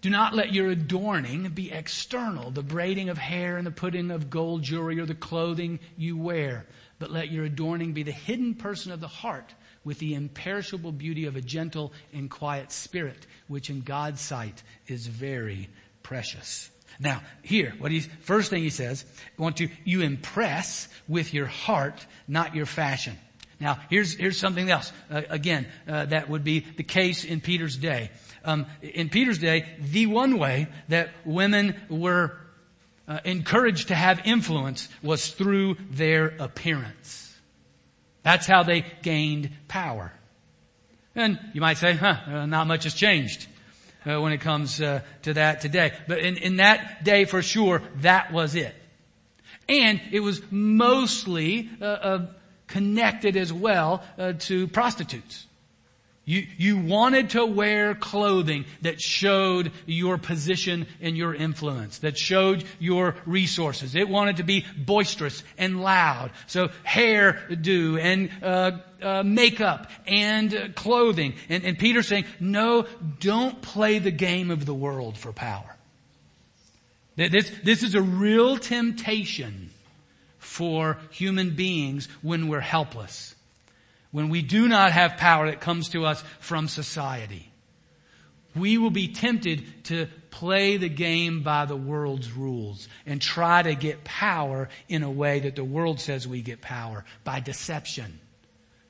Do 0.00 0.10
not 0.10 0.34
let 0.34 0.52
your 0.52 0.68
adorning 0.68 1.48
be 1.50 1.70
external, 1.70 2.50
the 2.50 2.62
braiding 2.62 3.08
of 3.08 3.18
hair 3.18 3.56
and 3.56 3.64
the 3.64 3.70
putting 3.70 4.10
of 4.10 4.30
gold 4.30 4.62
jewelry 4.62 4.98
or 4.98 5.06
the 5.06 5.14
clothing 5.14 5.78
you 5.96 6.16
wear, 6.16 6.66
but 6.98 7.12
let 7.12 7.30
your 7.30 7.44
adorning 7.44 7.92
be 7.92 8.02
the 8.02 8.10
hidden 8.10 8.54
person 8.54 8.90
of 8.90 9.00
the 9.00 9.06
heart 9.06 9.54
with 9.84 10.00
the 10.00 10.14
imperishable 10.14 10.90
beauty 10.90 11.26
of 11.26 11.36
a 11.36 11.40
gentle 11.40 11.92
and 12.12 12.28
quiet 12.30 12.72
spirit, 12.72 13.26
which 13.46 13.70
in 13.70 13.82
God's 13.82 14.20
sight 14.20 14.62
is 14.88 15.06
very 15.06 15.68
precious. 16.02 16.71
Now, 17.00 17.22
here, 17.42 17.74
what 17.78 17.90
he's, 17.90 18.08
first 18.20 18.50
thing 18.50 18.62
he 18.62 18.70
says, 18.70 19.04
want 19.38 19.56
to, 19.58 19.68
you 19.84 20.02
impress 20.02 20.88
with 21.08 21.34
your 21.34 21.46
heart, 21.46 22.06
not 22.28 22.54
your 22.54 22.66
fashion. 22.66 23.16
Now, 23.60 23.78
here's, 23.88 24.14
here's 24.14 24.38
something 24.38 24.70
else. 24.70 24.92
Uh, 25.10 25.22
again, 25.28 25.66
uh, 25.86 26.06
that 26.06 26.28
would 26.28 26.42
be 26.42 26.60
the 26.60 26.82
case 26.82 27.24
in 27.24 27.40
Peter's 27.40 27.76
day. 27.76 28.10
Um, 28.44 28.66
in 28.82 29.08
Peter's 29.08 29.38
day, 29.38 29.66
the 29.78 30.06
one 30.06 30.38
way 30.38 30.66
that 30.88 31.10
women 31.24 31.80
were 31.88 32.36
uh, 33.06 33.20
encouraged 33.24 33.88
to 33.88 33.94
have 33.94 34.22
influence 34.24 34.88
was 35.02 35.28
through 35.28 35.76
their 35.90 36.34
appearance. 36.38 37.36
That's 38.22 38.46
how 38.46 38.62
they 38.62 38.84
gained 39.02 39.50
power. 39.68 40.12
And 41.14 41.38
you 41.52 41.60
might 41.60 41.78
say, 41.78 41.92
huh, 41.92 42.16
uh, 42.26 42.46
not 42.46 42.66
much 42.66 42.84
has 42.84 42.94
changed. 42.94 43.46
Uh, 44.04 44.20
when 44.20 44.32
it 44.32 44.40
comes 44.40 44.80
uh, 44.80 45.00
to 45.22 45.34
that 45.34 45.60
today. 45.60 45.92
But 46.08 46.18
in, 46.18 46.36
in 46.36 46.56
that 46.56 47.04
day 47.04 47.24
for 47.24 47.40
sure, 47.40 47.82
that 48.00 48.32
was 48.32 48.56
it. 48.56 48.74
And 49.68 50.00
it 50.10 50.18
was 50.18 50.42
mostly 50.50 51.70
uh, 51.80 52.26
connected 52.66 53.36
as 53.36 53.52
well 53.52 54.02
uh, 54.18 54.32
to 54.40 54.66
prostitutes. 54.66 55.46
You, 56.24 56.46
you 56.56 56.78
wanted 56.78 57.30
to 57.30 57.44
wear 57.44 57.96
clothing 57.96 58.64
that 58.82 59.00
showed 59.00 59.72
your 59.86 60.18
position 60.18 60.86
and 61.00 61.16
your 61.16 61.34
influence, 61.34 61.98
that 61.98 62.16
showed 62.16 62.62
your 62.78 63.16
resources. 63.26 63.96
It 63.96 64.08
wanted 64.08 64.36
to 64.36 64.44
be 64.44 64.64
boisterous 64.76 65.42
and 65.58 65.82
loud. 65.82 66.30
So 66.46 66.68
hair 66.84 67.44
do 67.60 67.98
and 67.98 68.30
uh, 68.40 68.70
uh, 69.02 69.24
makeup 69.24 69.90
and 70.06 70.54
uh, 70.54 70.68
clothing. 70.76 71.34
And, 71.48 71.64
and 71.64 71.76
Peter's 71.76 72.06
saying, 72.06 72.26
no, 72.38 72.86
don't 73.18 73.60
play 73.60 73.98
the 73.98 74.12
game 74.12 74.52
of 74.52 74.64
the 74.64 74.74
world 74.74 75.18
for 75.18 75.32
power. 75.32 75.76
This, 77.16 77.50
this 77.64 77.82
is 77.82 77.96
a 77.96 78.00
real 78.00 78.56
temptation 78.56 79.70
for 80.38 80.98
human 81.10 81.50
beings 81.56 82.08
when 82.22 82.46
we're 82.46 82.60
helpless 82.60 83.34
when 84.12 84.28
we 84.28 84.42
do 84.42 84.68
not 84.68 84.92
have 84.92 85.16
power 85.16 85.46
that 85.46 85.60
comes 85.60 85.88
to 85.90 86.06
us 86.06 86.22
from 86.38 86.68
society. 86.68 87.50
We 88.54 88.76
will 88.76 88.90
be 88.90 89.08
tempted 89.08 89.84
to 89.84 90.08
play 90.30 90.76
the 90.76 90.90
game 90.90 91.42
by 91.42 91.64
the 91.64 91.76
world's 91.76 92.30
rules 92.30 92.88
and 93.06 93.20
try 93.20 93.62
to 93.62 93.74
get 93.74 94.04
power 94.04 94.68
in 94.88 95.02
a 95.02 95.10
way 95.10 95.40
that 95.40 95.56
the 95.56 95.64
world 95.64 96.00
says 96.00 96.28
we 96.28 96.42
get 96.42 96.60
power 96.60 97.04
by 97.24 97.40
deception, 97.40 98.20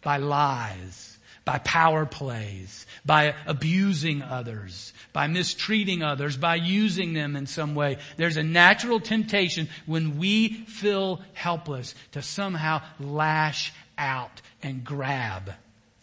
by 0.02 0.16
lies, 0.16 1.18
by 1.44 1.58
power 1.58 2.06
plays, 2.06 2.86
by 3.04 3.34
abusing 3.46 4.22
others, 4.22 4.92
by 5.12 5.26
mistreating 5.26 6.02
others, 6.02 6.36
by 6.36 6.54
using 6.54 7.14
them 7.14 7.34
in 7.34 7.46
some 7.46 7.74
way. 7.74 7.98
There's 8.16 8.36
a 8.36 8.44
natural 8.44 9.00
temptation 9.00 9.68
when 9.86 10.18
we 10.18 10.48
feel 10.66 11.20
helpless 11.32 11.94
to 12.12 12.22
somehow 12.22 12.82
lash 13.00 13.72
out 13.98 14.40
and 14.62 14.84
grab 14.84 15.52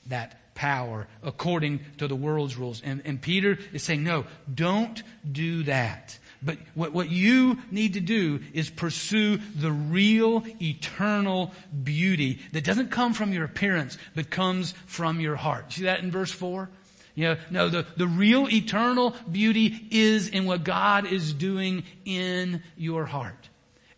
that 0.07 0.55
power 0.55 1.07
according 1.23 1.79
to 1.97 2.07
the 2.07 2.15
world's 2.15 2.57
rules. 2.57 2.81
And, 2.83 3.01
and 3.05 3.21
Peter 3.21 3.57
is 3.71 3.83
saying, 3.83 4.03
no, 4.03 4.25
don't 4.53 5.01
do 5.31 5.63
that. 5.63 6.19
But 6.41 6.57
what, 6.73 6.93
what 6.93 7.09
you 7.09 7.59
need 7.69 7.93
to 7.93 7.99
do 7.99 8.41
is 8.53 8.69
pursue 8.69 9.37
the 9.37 9.71
real 9.71 10.43
eternal 10.61 11.51
beauty 11.83 12.39
that 12.53 12.63
doesn't 12.63 12.91
come 12.91 13.13
from 13.13 13.33
your 13.33 13.43
appearance, 13.43 13.97
but 14.15 14.29
comes 14.29 14.73
from 14.85 15.19
your 15.19 15.35
heart. 15.35 15.73
See 15.73 15.83
that 15.83 16.01
in 16.01 16.11
verse 16.11 16.31
4? 16.31 16.69
You 17.15 17.23
know, 17.23 17.37
no, 17.49 17.69
the, 17.69 17.85
the 17.97 18.07
real 18.07 18.47
eternal 18.49 19.13
beauty 19.29 19.87
is 19.91 20.29
in 20.29 20.45
what 20.45 20.63
God 20.63 21.05
is 21.05 21.33
doing 21.33 21.83
in 22.05 22.63
your 22.77 23.05
heart. 23.05 23.48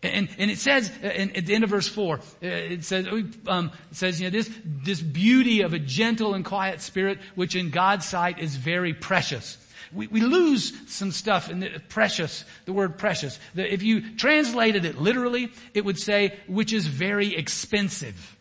And, 0.02 0.28
and 0.36 0.50
it 0.50 0.58
says 0.58 0.90
uh, 1.02 1.08
in, 1.08 1.36
at 1.36 1.46
the 1.46 1.54
end 1.54 1.62
of 1.62 1.70
verse 1.70 1.86
four, 1.86 2.16
uh, 2.18 2.20
it 2.40 2.84
says, 2.84 3.06
um, 3.46 3.70
it 3.90 3.96
says, 3.96 4.20
you 4.20 4.26
know, 4.26 4.30
this, 4.30 4.50
this 4.64 5.00
beauty 5.00 5.60
of 5.60 5.74
a 5.74 5.78
gentle 5.78 6.34
and 6.34 6.44
quiet 6.44 6.80
spirit, 6.80 7.18
which 7.36 7.54
in 7.54 7.70
God's 7.70 8.04
sight 8.04 8.40
is 8.40 8.56
very 8.56 8.94
precious. 8.94 9.58
We, 9.92 10.08
we 10.08 10.20
lose 10.20 10.72
some 10.88 11.12
stuff 11.12 11.50
in 11.50 11.60
the 11.60 11.80
precious, 11.88 12.44
the 12.64 12.72
word 12.72 12.98
precious. 12.98 13.38
The, 13.54 13.72
if 13.72 13.82
you 13.82 14.16
translated 14.16 14.84
it 14.84 15.00
literally, 15.00 15.52
it 15.74 15.84
would 15.84 15.98
say, 15.98 16.36
which 16.48 16.72
is 16.72 16.86
very 16.86 17.36
expensive. 17.36 18.36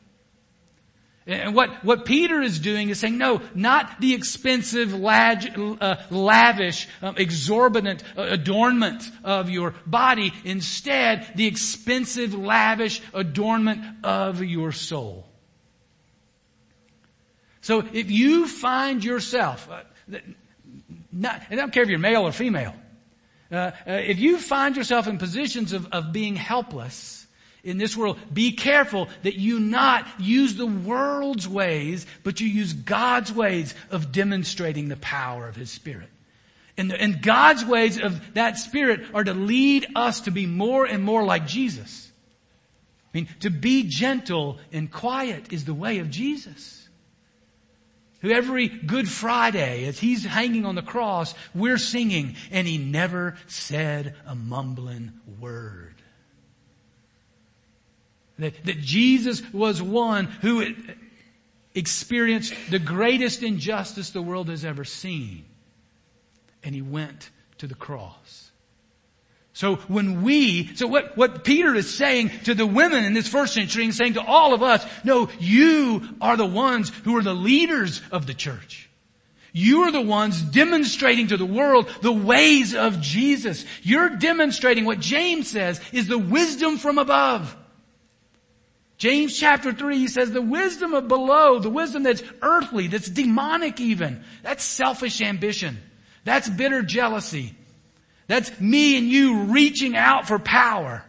And 1.27 1.53
what, 1.53 1.83
what 1.85 2.05
Peter 2.05 2.41
is 2.41 2.57
doing 2.57 2.89
is 2.89 2.99
saying, 2.99 3.17
no, 3.19 3.41
not 3.53 4.01
the 4.01 4.15
expensive, 4.15 4.93
uh, 4.93 5.95
lavish, 6.09 6.87
um, 7.01 7.15
exorbitant 7.15 8.03
uh, 8.17 8.23
adornment 8.23 9.03
of 9.23 9.49
your 9.49 9.75
body. 9.85 10.33
Instead, 10.43 11.31
the 11.35 11.45
expensive, 11.45 12.33
lavish 12.33 13.01
adornment 13.13 13.83
of 14.03 14.43
your 14.43 14.71
soul. 14.71 15.27
So 17.61 17.83
if 17.93 18.09
you 18.09 18.47
find 18.47 19.03
yourself, 19.03 19.69
uh, 19.69 20.17
not, 21.11 21.43
I 21.51 21.55
don't 21.55 21.71
care 21.71 21.83
if 21.83 21.89
you're 21.89 21.99
male 21.99 22.23
or 22.23 22.31
female, 22.31 22.73
uh, 23.51 23.55
uh, 23.55 23.71
if 23.85 24.17
you 24.17 24.39
find 24.39 24.75
yourself 24.75 25.07
in 25.07 25.19
positions 25.19 25.71
of, 25.71 25.87
of 25.91 26.11
being 26.11 26.35
helpless, 26.35 27.20
in 27.63 27.77
this 27.77 27.95
world. 27.95 28.17
Be 28.33 28.51
careful 28.51 29.07
that 29.23 29.35
you 29.35 29.59
not 29.59 30.07
use 30.19 30.55
the 30.55 30.65
world's 30.65 31.47
ways, 31.47 32.05
but 32.23 32.39
you 32.39 32.47
use 32.47 32.73
God's 32.73 33.31
ways 33.31 33.73
of 33.89 34.11
demonstrating 34.11 34.87
the 34.87 34.97
power 34.97 35.47
of 35.47 35.55
His 35.55 35.71
Spirit. 35.71 36.09
And, 36.77 36.89
the, 36.89 36.99
and 36.99 37.21
God's 37.21 37.63
ways 37.65 37.99
of 37.99 38.33
that 38.33 38.57
Spirit 38.57 39.01
are 39.13 39.23
to 39.23 39.33
lead 39.33 39.87
us 39.95 40.21
to 40.21 40.31
be 40.31 40.45
more 40.45 40.85
and 40.85 41.03
more 41.03 41.23
like 41.23 41.45
Jesus. 41.45 42.11
I 43.13 43.17
mean, 43.17 43.27
to 43.41 43.49
be 43.49 43.83
gentle 43.83 44.57
and 44.71 44.89
quiet 44.91 45.51
is 45.51 45.65
the 45.65 45.73
way 45.73 45.99
of 45.99 46.09
Jesus. 46.09 46.87
Who 48.21 48.31
every 48.31 48.67
Good 48.67 49.09
Friday, 49.09 49.85
as 49.85 49.99
He's 49.99 50.23
hanging 50.23 50.65
on 50.65 50.75
the 50.75 50.81
cross, 50.81 51.33
we're 51.53 51.79
singing, 51.79 52.35
and 52.51 52.67
He 52.67 52.77
never 52.77 53.35
said 53.47 54.15
a 54.25 54.35
mumbling 54.35 55.13
word. 55.39 55.90
That, 58.41 58.65
that 58.65 58.79
Jesus 58.79 59.41
was 59.53 59.81
one 59.83 60.25
who 60.25 60.65
experienced 61.75 62.53
the 62.71 62.79
greatest 62.79 63.43
injustice 63.43 64.09
the 64.09 64.21
world 64.21 64.49
has 64.49 64.65
ever 64.65 64.83
seen. 64.83 65.45
And 66.63 66.73
he 66.73 66.81
went 66.81 67.29
to 67.59 67.67
the 67.67 67.75
cross. 67.75 68.51
So 69.53 69.75
when 69.75 70.23
we, 70.23 70.75
so 70.75 70.87
what, 70.87 71.15
what 71.15 71.43
Peter 71.43 71.75
is 71.75 71.93
saying 71.93 72.31
to 72.45 72.55
the 72.55 72.65
women 72.65 73.03
in 73.03 73.13
this 73.13 73.27
first 73.27 73.53
century 73.53 73.83
and 73.83 73.93
saying 73.93 74.13
to 74.13 74.25
all 74.25 74.55
of 74.55 74.63
us, 74.63 74.83
no, 75.03 75.29
you 75.39 76.01
are 76.19 76.35
the 76.35 76.45
ones 76.45 76.89
who 77.03 77.17
are 77.17 77.23
the 77.23 77.35
leaders 77.35 78.01
of 78.11 78.25
the 78.25 78.33
church. 78.33 78.89
You 79.53 79.83
are 79.83 79.91
the 79.91 80.01
ones 80.01 80.41
demonstrating 80.41 81.27
to 81.27 81.37
the 81.37 81.45
world 81.45 81.93
the 82.01 82.11
ways 82.11 82.73
of 82.73 83.01
Jesus. 83.01 83.65
You're 83.83 84.09
demonstrating 84.09 84.85
what 84.85 84.99
James 84.99 85.47
says 85.47 85.79
is 85.91 86.07
the 86.07 86.17
wisdom 86.17 86.79
from 86.79 86.97
above. 86.97 87.55
James 89.01 89.35
chapter 89.35 89.73
3, 89.73 89.97
he 89.97 90.07
says 90.07 90.29
the 90.29 90.43
wisdom 90.43 90.93
of 90.93 91.07
below, 91.07 91.57
the 91.57 91.71
wisdom 91.71 92.03
that's 92.03 92.21
earthly, 92.43 92.85
that's 92.85 93.09
demonic 93.09 93.81
even, 93.81 94.23
that's 94.43 94.63
selfish 94.63 95.21
ambition. 95.21 95.79
That's 96.23 96.47
bitter 96.47 96.83
jealousy. 96.83 97.55
That's 98.27 98.59
me 98.59 98.99
and 98.99 99.07
you 99.07 99.45
reaching 99.45 99.97
out 99.97 100.27
for 100.27 100.37
power. 100.37 101.03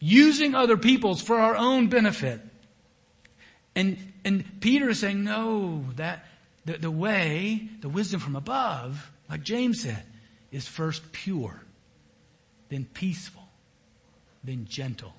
Using 0.00 0.54
other 0.54 0.76
people's 0.76 1.22
for 1.22 1.38
our 1.38 1.56
own 1.56 1.88
benefit. 1.88 2.42
And, 3.74 3.96
and 4.22 4.60
Peter 4.60 4.90
is 4.90 5.00
saying, 5.00 5.24
no, 5.24 5.86
that, 5.96 6.26
the, 6.66 6.74
the 6.74 6.90
way, 6.90 7.70
the 7.80 7.88
wisdom 7.88 8.20
from 8.20 8.36
above, 8.36 9.10
like 9.30 9.42
James 9.44 9.80
said, 9.80 10.02
is 10.52 10.68
first 10.68 11.10
pure, 11.10 11.58
then 12.68 12.84
peaceful, 12.84 13.48
then 14.44 14.66
gentle, 14.68 15.14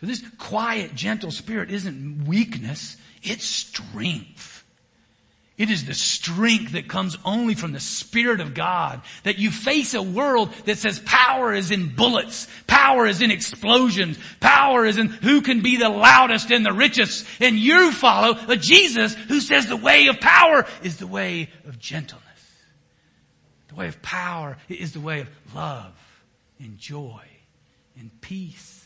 so 0.00 0.06
this 0.06 0.22
quiet, 0.38 0.94
gentle 0.94 1.30
spirit 1.30 1.70
isn't 1.70 2.24
weakness, 2.26 2.96
it's 3.22 3.44
strength. 3.44 4.64
It 5.56 5.70
is 5.70 5.86
the 5.86 5.94
strength 5.94 6.72
that 6.72 6.86
comes 6.86 7.18
only 7.24 7.56
from 7.56 7.72
the 7.72 7.80
Spirit 7.80 8.40
of 8.40 8.54
God. 8.54 9.02
That 9.24 9.40
you 9.40 9.50
face 9.50 9.92
a 9.92 10.00
world 10.00 10.52
that 10.66 10.78
says 10.78 11.00
power 11.00 11.52
is 11.52 11.72
in 11.72 11.96
bullets, 11.96 12.46
power 12.68 13.08
is 13.08 13.20
in 13.20 13.32
explosions, 13.32 14.20
power 14.38 14.86
is 14.86 14.98
in 14.98 15.08
who 15.08 15.42
can 15.42 15.60
be 15.60 15.76
the 15.76 15.88
loudest 15.88 16.52
and 16.52 16.64
the 16.64 16.72
richest. 16.72 17.26
And 17.40 17.58
you 17.58 17.90
follow 17.90 18.38
a 18.46 18.54
Jesus 18.54 19.14
who 19.14 19.40
says 19.40 19.66
the 19.66 19.76
way 19.76 20.06
of 20.06 20.20
power 20.20 20.64
is 20.84 20.98
the 20.98 21.08
way 21.08 21.50
of 21.66 21.80
gentleness. 21.80 22.24
The 23.66 23.74
way 23.74 23.88
of 23.88 24.00
power 24.00 24.58
is 24.68 24.92
the 24.92 25.00
way 25.00 25.22
of 25.22 25.30
love 25.56 25.92
and 26.60 26.78
joy 26.78 27.24
and 27.98 28.12
peace 28.20 28.77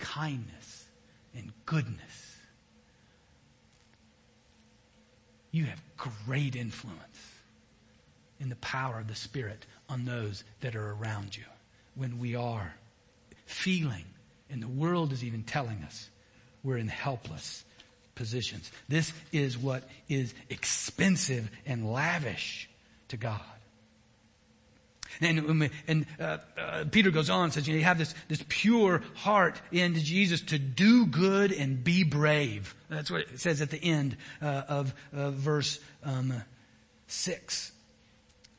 kindness 0.00 0.86
and 1.34 1.52
goodness. 1.66 2.38
You 5.52 5.64
have 5.66 5.80
great 5.96 6.56
influence 6.56 6.98
in 8.40 8.48
the 8.48 8.56
power 8.56 8.98
of 8.98 9.08
the 9.08 9.14
Spirit 9.14 9.66
on 9.88 10.04
those 10.04 10.42
that 10.60 10.74
are 10.74 10.92
around 10.92 11.36
you 11.36 11.44
when 11.94 12.18
we 12.18 12.34
are 12.34 12.74
feeling, 13.46 14.04
and 14.48 14.62
the 14.62 14.68
world 14.68 15.12
is 15.12 15.22
even 15.22 15.42
telling 15.42 15.82
us, 15.84 16.08
we're 16.62 16.78
in 16.78 16.88
helpless 16.88 17.64
positions. 18.14 18.70
This 18.88 19.12
is 19.32 19.58
what 19.58 19.82
is 20.08 20.34
expensive 20.48 21.50
and 21.66 21.92
lavish 21.92 22.68
to 23.08 23.16
God. 23.16 23.40
And, 25.20 25.70
and 25.86 26.06
uh, 26.18 26.38
uh, 26.58 26.84
Peter 26.90 27.10
goes 27.10 27.30
on 27.30 27.44
and 27.44 27.52
says, 27.52 27.66
you, 27.66 27.74
know, 27.74 27.78
you 27.78 27.84
have 27.84 27.98
this, 27.98 28.14
this 28.28 28.44
pure 28.48 29.02
heart 29.14 29.60
in 29.72 29.94
Jesus 29.94 30.40
to 30.42 30.58
do 30.58 31.06
good 31.06 31.52
and 31.52 31.82
be 31.82 32.04
brave. 32.04 32.74
That's 32.88 33.10
what 33.10 33.22
it 33.22 33.40
says 33.40 33.60
at 33.60 33.70
the 33.70 33.82
end 33.82 34.16
uh, 34.40 34.62
of 34.68 34.94
verse 35.12 35.80
um, 36.04 36.42
6. 37.06 37.72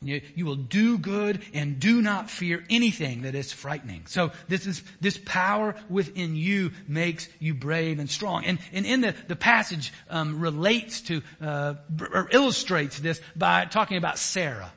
You, 0.03 0.21
you, 0.33 0.47
will 0.47 0.55
do 0.55 0.97
good 0.97 1.43
and 1.53 1.79
do 1.79 2.01
not 2.01 2.27
fear 2.27 2.63
anything 2.71 3.21
that 3.21 3.35
is 3.35 3.51
frightening. 3.51 4.07
So 4.07 4.31
this 4.47 4.65
is, 4.65 4.81
this 4.99 5.19
power 5.23 5.75
within 5.89 6.35
you 6.35 6.71
makes 6.87 7.29
you 7.39 7.53
brave 7.53 7.99
and 7.99 8.09
strong. 8.09 8.43
And, 8.45 8.57
and 8.73 8.87
in 8.87 9.01
the, 9.01 9.13
the 9.27 9.35
passage, 9.35 9.93
um, 10.09 10.39
relates 10.39 11.01
to, 11.01 11.21
uh, 11.39 11.75
or 12.11 12.27
illustrates 12.31 12.97
this 12.97 13.21
by 13.35 13.65
talking 13.65 13.97
about 13.97 14.17
Sarah. 14.17 14.71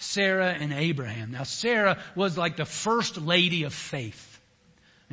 Sarah 0.00 0.56
and 0.58 0.72
Abraham. 0.72 1.30
Now 1.32 1.44
Sarah 1.44 1.98
was 2.14 2.36
like 2.36 2.56
the 2.56 2.64
first 2.64 3.18
lady 3.18 3.64
of 3.64 3.74
faith. 3.74 4.29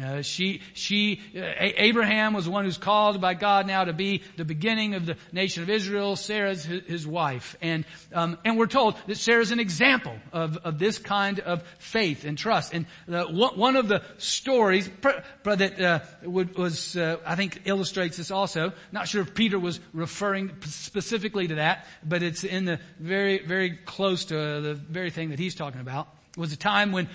Uh, 0.01 0.21
she, 0.21 0.61
she, 0.73 1.19
uh, 1.35 1.41
Abraham 1.57 2.33
was 2.33 2.47
one 2.47 2.65
who's 2.65 2.77
called 2.77 3.19
by 3.19 3.33
God 3.33 3.65
now 3.65 3.83
to 3.83 3.93
be 3.93 4.21
the 4.35 4.45
beginning 4.45 4.93
of 4.93 5.07
the 5.07 5.17
nation 5.31 5.63
of 5.63 5.71
Israel. 5.71 6.15
Sarah's 6.15 6.63
his, 6.63 6.83
his 6.83 7.07
wife, 7.07 7.55
and 7.63 7.83
um, 8.13 8.37
and 8.45 8.59
we're 8.59 8.67
told 8.67 8.95
that 9.07 9.17
Sarah's 9.17 9.49
an 9.49 9.59
example 9.59 10.15
of 10.31 10.57
of 10.57 10.77
this 10.77 10.99
kind 10.99 11.39
of 11.39 11.63
faith 11.79 12.25
and 12.25 12.37
trust. 12.37 12.75
And 12.75 12.85
uh, 13.11 13.25
one 13.25 13.75
of 13.75 13.87
the 13.87 14.03
stories 14.19 14.87
that 15.43 15.81
uh, 15.81 15.99
was, 16.23 16.95
uh, 16.95 17.17
I 17.25 17.35
think, 17.35 17.61
illustrates 17.65 18.17
this 18.17 18.29
also. 18.29 18.73
Not 18.91 19.07
sure 19.07 19.23
if 19.23 19.33
Peter 19.33 19.57
was 19.57 19.79
referring 19.93 20.51
specifically 20.61 21.47
to 21.47 21.55
that, 21.55 21.87
but 22.03 22.21
it's 22.21 22.43
in 22.43 22.65
the 22.65 22.79
very 22.99 23.43
very 23.43 23.71
close 23.71 24.25
to 24.25 24.35
the 24.35 24.75
very 24.75 25.09
thing 25.09 25.31
that 25.31 25.39
he's 25.39 25.55
talking 25.55 25.81
about. 25.81 26.09
It 26.37 26.39
was 26.39 26.53
a 26.53 26.57
time 26.57 26.91
when 26.91 27.09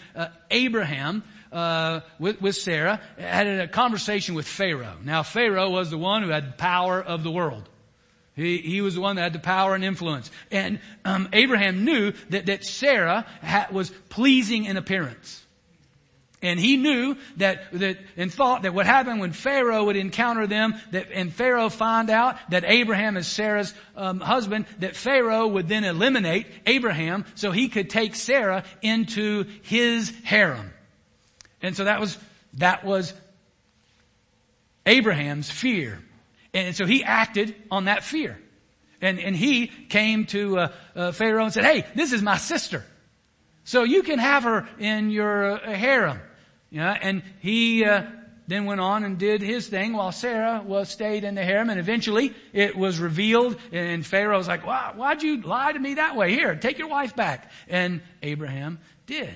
Abraham 0.51 1.23
uh, 1.53 2.01
with, 2.19 2.41
with 2.41 2.57
Sarah, 2.57 3.01
had 3.19 3.47
a 3.47 3.69
conversation 3.69 4.35
with 4.35 4.47
Pharaoh. 4.47 4.97
Now 5.05 5.23
Pharaoh 5.23 5.71
was 5.71 5.91
the 5.91 5.99
one 5.99 6.23
who 6.23 6.31
had 6.31 6.49
the 6.49 6.57
power 6.57 7.01
of 7.01 7.23
the 7.23 7.31
world. 7.31 7.69
He, 8.35 8.59
he 8.59 8.81
was 8.81 8.95
the 8.95 9.01
one 9.01 9.17
that 9.17 9.23
had 9.23 9.33
the 9.35 9.39
power 9.39 9.75
and 9.75 9.85
influence. 9.85 10.31
And 10.51 10.81
um, 11.05 11.29
Abraham 11.33 11.85
knew 11.85 12.13
that, 12.31 12.47
that 12.47 12.65
Sarah 12.65 13.27
ha- 13.43 13.69
was 13.71 13.91
pleasing 14.09 14.65
in 14.65 14.77
appearance. 14.79 15.45
And 16.41 16.59
he 16.59 16.77
knew 16.77 17.17
that, 17.37 17.71
that, 17.73 17.99
and 18.17 18.33
thought 18.33 18.63
that 18.63 18.75
what 18.75 18.85
happened 18.85 19.21
when 19.21 19.33
Pharaoh 19.33 19.85
would 19.85 19.97
encounter 19.97 20.49
them, 20.49 20.75
that, 20.91 21.13
and 21.13 21.33
Pharaoh 21.33 21.69
find 21.69 22.11
out 22.11 22.37
that 22.51 22.65
Abraham 22.67 23.17
is 23.17 23.29
Sarah's 23.29 23.73
um, 23.97 24.19
husband, 24.19 24.67
that 24.81 24.97
Pharaoh 24.97 25.47
would 25.47 25.69
then 25.69 25.85
eliminate 25.85 26.49
Abraham 26.67 27.27
so 27.37 27.53
he 27.53 27.69
could 27.69 27.91
take 27.91 28.17
Sarah 28.17 28.65
into 28.81 29.45
his 29.63 30.13
harem. 30.25 30.73
And 31.63 31.77
so 31.77 31.85
that 31.85 32.01
was, 32.01 32.19
that 32.55 32.85
was 32.85 33.15
Abraham's 34.85 35.51
fear. 35.51 36.03
And 36.53 36.77
so 36.77 36.85
he 36.85 37.03
acted 37.03 37.55
on 37.71 37.87
that 37.87 38.03
fear. 38.03 38.39
And, 39.01 39.19
and 39.19 39.35
he 39.35 39.67
came 39.67 40.27
to 40.27 40.59
uh, 40.59 40.73
uh, 40.95 41.13
Pharaoh 41.13 41.45
and 41.45 41.53
said, 41.53 41.65
hey, 41.65 41.87
this 41.95 42.13
is 42.13 42.23
my 42.23 42.37
sister. 42.37 42.85
So 43.65 43.85
you 43.85 44.03
can 44.03 44.19
have 44.19 44.45
her 44.45 44.69
in 44.79 45.11
your 45.11 45.53
uh, 45.53 45.73
harem. 45.73 46.21
Yeah, 46.71 46.97
and 47.01 47.23
he 47.41 47.85
uh, 47.85 48.05
then 48.47 48.65
went 48.65 48.81
on 48.81 49.05
and 49.05 49.19
did 49.19 49.43
his 49.43 49.69
thing 49.69 49.93
while 49.93 50.11
Sarah 50.11 50.63
was 50.65 50.89
stayed 50.89 51.23
in 51.23 51.35
the 51.35 51.45
harem. 51.45 51.69
And 51.69 51.79
eventually 51.79 52.35
it 52.53 52.77
was 52.77 52.99
revealed 52.99 53.59
and 53.73 54.05
Pharaoh 54.07 54.39
was 54.39 54.49
like, 54.49 54.67
Why, 54.67 54.93
why'd 54.95 55.23
you 55.23 55.43
lie 55.43 55.73
to 55.73 55.79
me 55.79 55.95
that 55.95 56.17
way? 56.17 56.33
Here, 56.33 56.55
take 56.57 56.79
your 56.79 56.89
wife 56.89 57.15
back. 57.15 57.51
And 57.69 58.01
Abraham 58.23 58.79
did. 59.07 59.35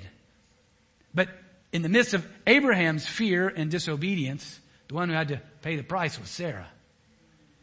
But 1.14 1.28
in 1.76 1.82
the 1.82 1.90
midst 1.90 2.14
of 2.14 2.26
Abraham's 2.46 3.06
fear 3.06 3.48
and 3.48 3.70
disobedience, 3.70 4.60
the 4.88 4.94
one 4.94 5.10
who 5.10 5.14
had 5.14 5.28
to 5.28 5.42
pay 5.60 5.76
the 5.76 5.82
price 5.82 6.18
was 6.18 6.30
Sarah. 6.30 6.68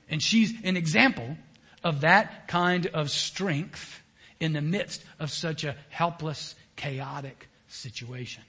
And 0.08 0.21
she's 0.21 0.54
an 0.63 0.78
example 0.78 1.36
of 1.84 2.02
that 2.02 2.47
kind 2.47 2.86
of 2.86 3.10
strength 3.10 4.04
in 4.39 4.54
the 4.54 4.62
midst 4.62 5.04
of 5.19 5.32
such 5.32 5.63
a 5.63 5.76
helpless, 5.89 6.54
chaotic 6.76 7.47
situation. 7.67 8.43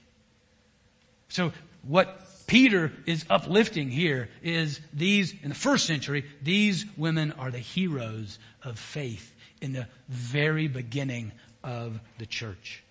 So 1.29 1.51
what 1.81 2.21
Peter 2.45 2.93
is 3.07 3.25
uplifting 3.27 3.89
here 3.89 4.29
is 4.43 4.79
these, 4.93 5.33
in 5.41 5.49
the 5.49 5.55
first 5.55 5.87
century, 5.87 6.25
these 6.43 6.85
women 6.95 7.31
are 7.31 7.49
the 7.49 7.57
heroes 7.57 8.37
of 8.63 8.77
faith 8.77 9.33
in 9.61 9.73
the 9.73 9.87
very 10.09 10.67
beginning 10.67 11.31
of 11.63 11.99
the 12.19 12.27
church. 12.27 12.83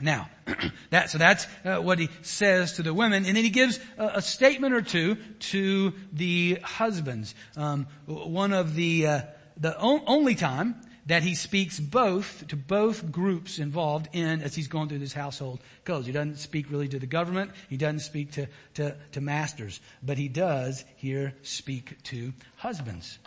Now, 0.00 0.28
that, 0.90 1.10
so 1.10 1.18
that's 1.18 1.46
uh, 1.64 1.78
what 1.78 1.98
he 1.98 2.08
says 2.22 2.74
to 2.74 2.82
the 2.82 2.94
women, 2.94 3.24
and 3.24 3.36
then 3.36 3.44
he 3.44 3.50
gives 3.50 3.78
a, 3.98 4.12
a 4.14 4.22
statement 4.22 4.74
or 4.74 4.82
two 4.82 5.16
to 5.50 5.92
the 6.12 6.58
husbands. 6.62 7.34
Um, 7.56 7.86
one 8.06 8.52
of 8.52 8.74
the 8.74 9.06
uh, 9.06 9.20
the 9.56 9.78
only 9.78 10.34
time 10.34 10.76
that 11.06 11.22
he 11.22 11.34
speaks 11.34 11.80
both 11.80 12.46
to 12.48 12.56
both 12.56 13.10
groups 13.10 13.58
involved 13.58 14.08
in 14.12 14.40
as 14.40 14.54
he's 14.54 14.68
going 14.68 14.88
through 14.88 15.00
this 15.00 15.12
household 15.12 15.60
codes. 15.84 16.06
He 16.06 16.12
doesn't 16.12 16.38
speak 16.38 16.70
really 16.70 16.88
to 16.88 16.98
the 16.98 17.06
government. 17.06 17.50
He 17.68 17.76
doesn't 17.76 18.00
speak 18.00 18.32
to, 18.32 18.46
to, 18.74 18.96
to 19.12 19.20
masters, 19.20 19.80
but 20.02 20.16
he 20.16 20.28
does 20.28 20.84
here 20.96 21.34
speak 21.42 22.00
to 22.04 22.32
husbands. 22.56 23.18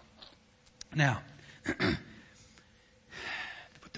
Now, 0.93 1.21
the 1.65 1.97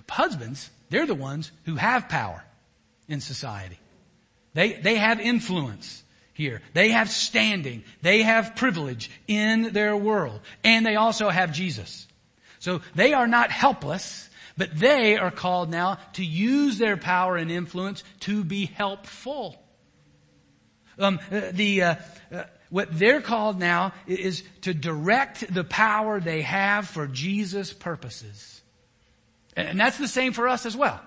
husbands, 0.09 0.71
they're 0.89 1.05
the 1.05 1.13
ones 1.15 1.51
who 1.65 1.75
have 1.75 2.09
power 2.09 2.43
in 3.07 3.21
society. 3.21 3.79
They, 4.53 4.73
they 4.73 4.95
have 4.95 5.19
influence 5.19 6.03
here. 6.33 6.61
They 6.73 6.89
have 6.89 7.09
standing. 7.09 7.83
They 8.01 8.21
have 8.21 8.55
privilege 8.55 9.09
in 9.27 9.73
their 9.73 9.95
world. 9.95 10.39
And 10.63 10.85
they 10.85 10.95
also 10.95 11.29
have 11.29 11.51
Jesus. 11.51 12.07
So 12.59 12.81
they 12.95 13.13
are 13.13 13.27
not 13.27 13.51
helpless, 13.51 14.29
but 14.57 14.77
they 14.77 15.17
are 15.17 15.31
called 15.31 15.69
now 15.69 15.99
to 16.13 16.25
use 16.25 16.77
their 16.77 16.97
power 16.97 17.37
and 17.37 17.51
influence 17.51 18.03
to 18.21 18.43
be 18.43 18.65
helpful. 18.65 19.61
Um, 20.99 21.19
uh, 21.31 21.51
the, 21.51 21.83
uh, 21.83 21.95
uh, 22.31 22.43
what 22.69 22.97
they're 22.97 23.21
called 23.21 23.59
now 23.59 23.93
is 24.07 24.43
to 24.61 24.73
direct 24.73 25.53
the 25.53 25.63
power 25.63 26.19
they 26.19 26.41
have 26.41 26.87
for 26.87 27.07
Jesus' 27.07 27.73
purposes. 27.73 28.61
And 29.55 29.79
that's 29.79 29.97
the 29.97 30.07
same 30.07 30.33
for 30.33 30.47
us 30.47 30.65
as 30.65 30.75
well. 30.75 30.99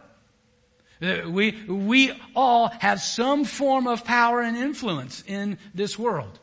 We, 1.01 1.53
we 1.67 2.13
all 2.37 2.69
have 2.69 3.01
some 3.01 3.45
form 3.45 3.87
of 3.87 4.05
power 4.05 4.43
and 4.43 4.57
influence 4.57 5.25
in 5.27 5.59
this 5.75 5.99
world. 5.99 6.39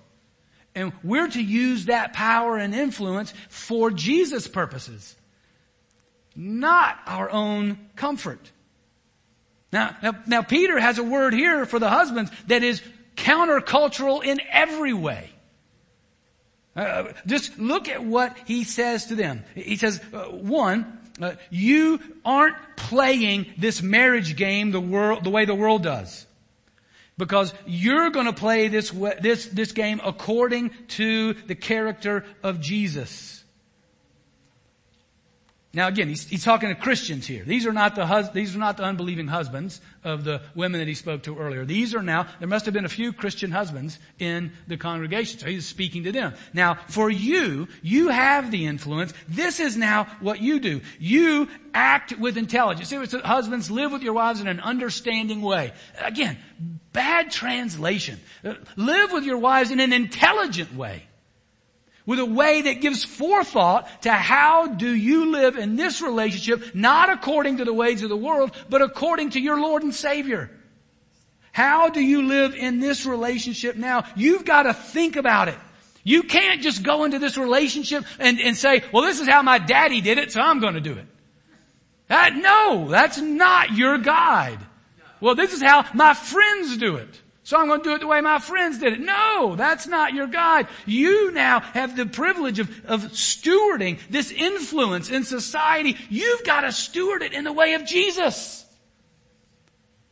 And 0.73 0.93
we're 1.03 1.27
to 1.27 1.41
use 1.41 1.85
that 1.85 2.13
power 2.13 2.57
and 2.57 2.73
influence 2.73 3.33
for 3.49 3.91
Jesus' 3.91 4.47
purposes, 4.47 5.15
not 6.35 6.99
our 7.05 7.29
own 7.29 7.77
comfort. 7.95 8.51
Now, 9.71 9.95
now, 10.01 10.11
now 10.25 10.41
Peter 10.41 10.79
has 10.79 10.97
a 10.97 11.03
word 11.03 11.33
here 11.33 11.65
for 11.65 11.77
the 11.79 11.89
husbands 11.89 12.31
that 12.47 12.63
is 12.63 12.81
countercultural 13.15 14.23
in 14.23 14.39
every 14.51 14.93
way. 14.93 15.29
Uh, 16.75 17.11
just 17.25 17.57
look 17.57 17.89
at 17.89 18.03
what 18.03 18.37
he 18.45 18.63
says 18.63 19.07
to 19.07 19.15
them. 19.15 19.43
He 19.55 19.77
says, 19.77 19.99
uh, 20.13 20.25
one, 20.25 20.99
uh, 21.21 21.35
you 21.49 21.99
aren't 22.23 22.55
playing 22.75 23.47
this 23.57 23.81
marriage 23.81 24.35
game 24.35 24.71
the 24.71 24.81
world, 24.81 25.23
the 25.23 25.29
way 25.29 25.45
the 25.45 25.55
world 25.55 25.83
does. 25.83 26.25
Because 27.17 27.53
you're 27.65 28.11
gonna 28.11 28.33
play 28.33 28.67
this, 28.67 28.91
this, 29.21 29.47
this 29.47 29.71
game 29.71 29.99
according 30.03 30.71
to 30.89 31.33
the 31.33 31.55
character 31.55 32.25
of 32.43 32.61
Jesus. 32.61 33.36
Now 35.77 35.89
again, 35.89 36.07
he's, 36.07 36.27
he's 36.27 36.43
talking 36.43 36.69
to 36.69 36.75
Christians 36.75 37.27
here. 37.27 37.43
These 37.43 37.67
are 37.67 37.71
not 37.71 37.93
the 37.93 38.07
hus- 38.07 38.31
these 38.31 38.55
are 38.55 38.57
not 38.57 38.77
the 38.77 38.83
unbelieving 38.83 39.27
husbands 39.27 39.79
of 40.03 40.23
the 40.23 40.41
women 40.55 40.79
that 40.79 40.87
he 40.87 40.95
spoke 40.95 41.21
to 41.23 41.37
earlier. 41.37 41.65
These 41.65 41.93
are 41.93 42.01
now, 42.01 42.25
there 42.39 42.47
must 42.47 42.65
have 42.65 42.73
been 42.73 42.83
a 42.83 42.89
few 42.89 43.13
Christian 43.13 43.51
husbands 43.51 43.99
in 44.17 44.53
the 44.65 44.75
congregation. 44.75 45.37
So 45.37 45.45
he's 45.45 45.67
speaking 45.67 46.05
to 46.05 46.11
them. 46.11 46.33
Now, 46.51 46.79
for 46.87 47.11
you, 47.11 47.67
you 47.83 48.09
have 48.09 48.49
the 48.49 48.65
influence. 48.65 49.13
This 49.29 49.59
is 49.59 49.77
now 49.77 50.05
what 50.19 50.41
you 50.41 50.59
do. 50.59 50.81
You 50.97 51.47
act 51.75 52.17
with 52.17 52.37
intelligence. 52.37 52.89
See, 52.89 53.19
husbands, 53.19 53.69
live 53.69 53.91
with 53.91 54.01
your 54.01 54.13
wives 54.13 54.41
in 54.41 54.47
an 54.47 54.59
understanding 54.59 55.43
way. 55.43 55.73
Again, 56.01 56.39
bad 56.91 57.29
translation. 57.29 58.19
Live 58.75 59.11
with 59.11 59.25
your 59.25 59.37
wives 59.37 59.69
in 59.69 59.79
an 59.79 59.93
intelligent 59.93 60.73
way 60.75 61.03
with 62.07 62.17
a 62.19 62.25
way 62.25 62.63
that 62.63 62.81
gives 62.81 63.03
forethought 63.03 64.01
to 64.03 64.11
how 64.11 64.65
do 64.65 64.89
you 64.89 65.31
live 65.31 65.57
in 65.57 65.75
this 65.75 66.01
relationship, 66.01 66.73
not 66.73 67.11
according 67.11 67.57
to 67.57 67.65
the 67.65 67.73
ways 67.73 68.01
of 68.01 68.09
the 68.09 68.17
world, 68.17 68.51
but 68.69 68.81
according 68.81 69.31
to 69.31 69.39
your 69.39 69.59
Lord 69.59 69.83
and 69.83 69.93
Savior. 69.93 70.49
How 71.51 71.89
do 71.89 71.99
you 71.99 72.23
live 72.23 72.55
in 72.55 72.79
this 72.79 73.05
relationship 73.05 73.75
now? 73.75 74.05
You've 74.15 74.45
got 74.45 74.63
to 74.63 74.73
think 74.73 75.17
about 75.17 75.49
it. 75.49 75.57
You 76.03 76.23
can't 76.23 76.61
just 76.61 76.81
go 76.81 77.03
into 77.03 77.19
this 77.19 77.37
relationship 77.37 78.05
and, 78.17 78.39
and 78.39 78.55
say, 78.55 78.83
well, 78.93 79.03
this 79.03 79.19
is 79.19 79.27
how 79.27 79.41
my 79.41 79.59
daddy 79.59 79.99
did 79.99 80.17
it, 80.17 80.31
so 80.31 80.39
I'm 80.39 80.61
going 80.61 80.75
to 80.75 80.81
do 80.81 80.93
it. 80.93 81.05
That, 82.07 82.35
no, 82.35 82.87
that's 82.87 83.17
not 83.17 83.75
your 83.75 83.97
guide. 83.97 84.59
Well, 85.19 85.35
this 85.35 85.51
is 85.51 85.61
how 85.61 85.85
my 85.93 86.13
friends 86.13 86.77
do 86.77 86.95
it. 86.95 87.21
So 87.47 87.57
I'm 87.57 87.67
going 87.67 87.79
to 87.79 87.83
do 87.85 87.95
it 87.95 88.01
the 88.01 88.07
way 88.07 88.19
my 88.19 88.39
friends 88.39 88.77
did 88.79 88.91
it. 88.91 88.99
No, 88.99 89.55
that's 89.55 89.87
not 89.87 90.13
your 90.13 90.27
guide. 90.27 90.67
You 90.85 91.31
now 91.31 91.61
have 91.61 91.95
the 91.95 92.05
privilege 92.05 92.59
of, 92.59 92.69
of 92.83 93.03
stewarding 93.13 93.99
this 94.09 94.31
influence 94.31 95.09
in 95.09 95.23
society. 95.23 95.95
You've 96.09 96.43
got 96.43 96.61
to 96.61 96.73
steward 96.73 97.21
it 97.21 97.31
in 97.31 97.45
the 97.45 97.53
way 97.53 97.75
of 97.75 97.85
Jesus. 97.85 98.65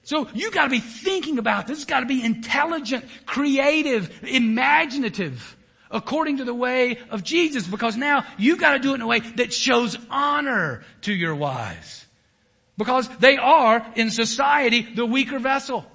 So 0.03 0.29
you've 0.33 0.53
got 0.53 0.63
to 0.63 0.69
be 0.69 0.79
thinking 0.79 1.37
about 1.37 1.67
this. 1.67 1.79
It's 1.79 1.85
got 1.85 1.99
to 1.99 2.05
be 2.05 2.23
intelligent, 2.23 3.03
creative, 3.25 4.17
imaginative, 4.23 5.57
according 5.91 6.37
to 6.37 6.45
the 6.45 6.53
way 6.53 6.99
of 7.09 7.21
Jesus, 7.21 7.67
because 7.67 7.97
now 7.97 8.23
you've 8.37 8.61
got 8.61 8.75
to 8.75 8.79
do 8.79 8.91
it 8.91 8.95
in 8.95 9.01
a 9.01 9.07
way 9.07 9.19
that 9.19 9.51
shows 9.51 9.97
honor 10.09 10.85
to 11.01 11.13
your 11.13 11.35
wives. 11.35 12.05
Because 12.77 13.09
they 13.17 13.35
are, 13.35 13.85
in 13.97 14.09
society, 14.09 14.83
the 14.95 15.05
weaker 15.05 15.37
vessel. 15.37 15.85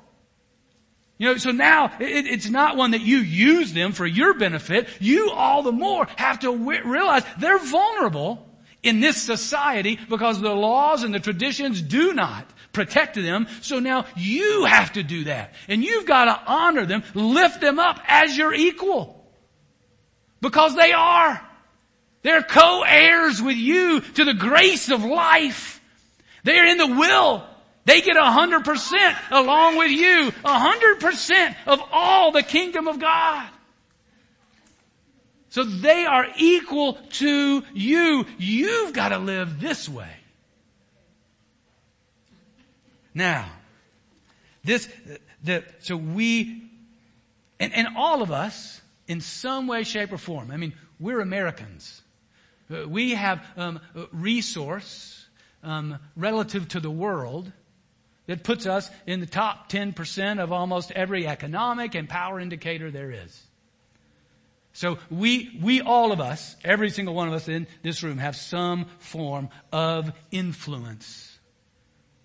You 1.20 1.26
know, 1.26 1.36
so 1.36 1.50
now 1.50 1.92
it, 2.00 2.26
it's 2.26 2.48
not 2.48 2.78
one 2.78 2.92
that 2.92 3.02
you 3.02 3.18
use 3.18 3.74
them 3.74 3.92
for 3.92 4.06
your 4.06 4.32
benefit. 4.32 4.88
You 5.00 5.30
all 5.32 5.62
the 5.62 5.70
more 5.70 6.06
have 6.16 6.38
to 6.38 6.46
w- 6.46 6.82
realize 6.82 7.24
they're 7.38 7.58
vulnerable 7.58 8.48
in 8.82 9.00
this 9.00 9.18
society 9.18 9.98
because 10.08 10.40
the 10.40 10.54
laws 10.54 11.02
and 11.02 11.12
the 11.12 11.20
traditions 11.20 11.82
do 11.82 12.14
not 12.14 12.50
protect 12.72 13.16
them. 13.16 13.48
So 13.60 13.80
now 13.80 14.06
you 14.16 14.64
have 14.64 14.94
to 14.94 15.02
do 15.02 15.24
that. 15.24 15.52
And 15.68 15.84
you've 15.84 16.06
got 16.06 16.24
to 16.24 16.50
honor 16.50 16.86
them, 16.86 17.02
lift 17.12 17.60
them 17.60 17.78
up 17.78 18.00
as 18.08 18.34
your 18.34 18.54
equal. 18.54 19.30
Because 20.40 20.74
they 20.74 20.92
are. 20.92 21.46
They're 22.22 22.42
co-heirs 22.42 23.42
with 23.42 23.56
you 23.58 24.00
to 24.00 24.24
the 24.24 24.32
grace 24.32 24.88
of 24.88 25.04
life. 25.04 25.82
They're 26.44 26.66
in 26.66 26.78
the 26.78 26.86
will 26.86 27.44
they 27.84 28.00
get 28.00 28.16
a 28.16 28.24
hundred 28.24 28.64
percent 28.64 29.16
along 29.30 29.78
with 29.78 29.90
you, 29.90 30.32
a 30.44 30.58
hundred 30.58 31.00
percent 31.00 31.56
of 31.66 31.80
all 31.92 32.32
the 32.32 32.42
kingdom 32.42 32.88
of 32.88 32.98
God. 32.98 33.48
So 35.48 35.64
they 35.64 36.04
are 36.04 36.26
equal 36.36 36.94
to 36.94 37.64
you. 37.74 38.24
You've 38.38 38.92
got 38.92 39.08
to 39.08 39.18
live 39.18 39.60
this 39.60 39.88
way. 39.88 40.12
Now, 43.12 43.50
this, 44.62 44.88
the, 45.42 45.64
so 45.80 45.96
we, 45.96 46.62
and, 47.58 47.74
and 47.74 47.88
all 47.96 48.22
of 48.22 48.30
us, 48.30 48.80
in 49.08 49.20
some 49.20 49.66
way, 49.66 49.82
shape, 49.82 50.12
or 50.12 50.18
form, 50.18 50.52
I 50.52 50.56
mean, 50.56 50.74
we're 51.00 51.20
Americans. 51.20 52.02
Uh, 52.72 52.86
we 52.88 53.14
have 53.14 53.44
um, 53.56 53.80
resource 54.12 55.26
um, 55.64 55.98
relative 56.14 56.68
to 56.68 56.78
the 56.78 56.90
world 56.90 57.50
that 58.30 58.44
puts 58.44 58.64
us 58.64 58.88
in 59.08 59.18
the 59.18 59.26
top 59.26 59.68
10% 59.68 60.38
of 60.38 60.52
almost 60.52 60.92
every 60.92 61.26
economic 61.26 61.96
and 61.96 62.08
power 62.08 62.38
indicator 62.38 62.88
there 62.88 63.10
is. 63.10 63.42
So 64.72 64.98
we, 65.10 65.58
we 65.60 65.80
all 65.80 66.12
of 66.12 66.20
us, 66.20 66.54
every 66.62 66.90
single 66.90 67.12
one 67.12 67.26
of 67.26 67.34
us 67.34 67.48
in 67.48 67.66
this 67.82 68.04
room 68.04 68.18
have 68.18 68.36
some 68.36 68.86
form 69.00 69.48
of 69.72 70.12
influence. 70.30 71.40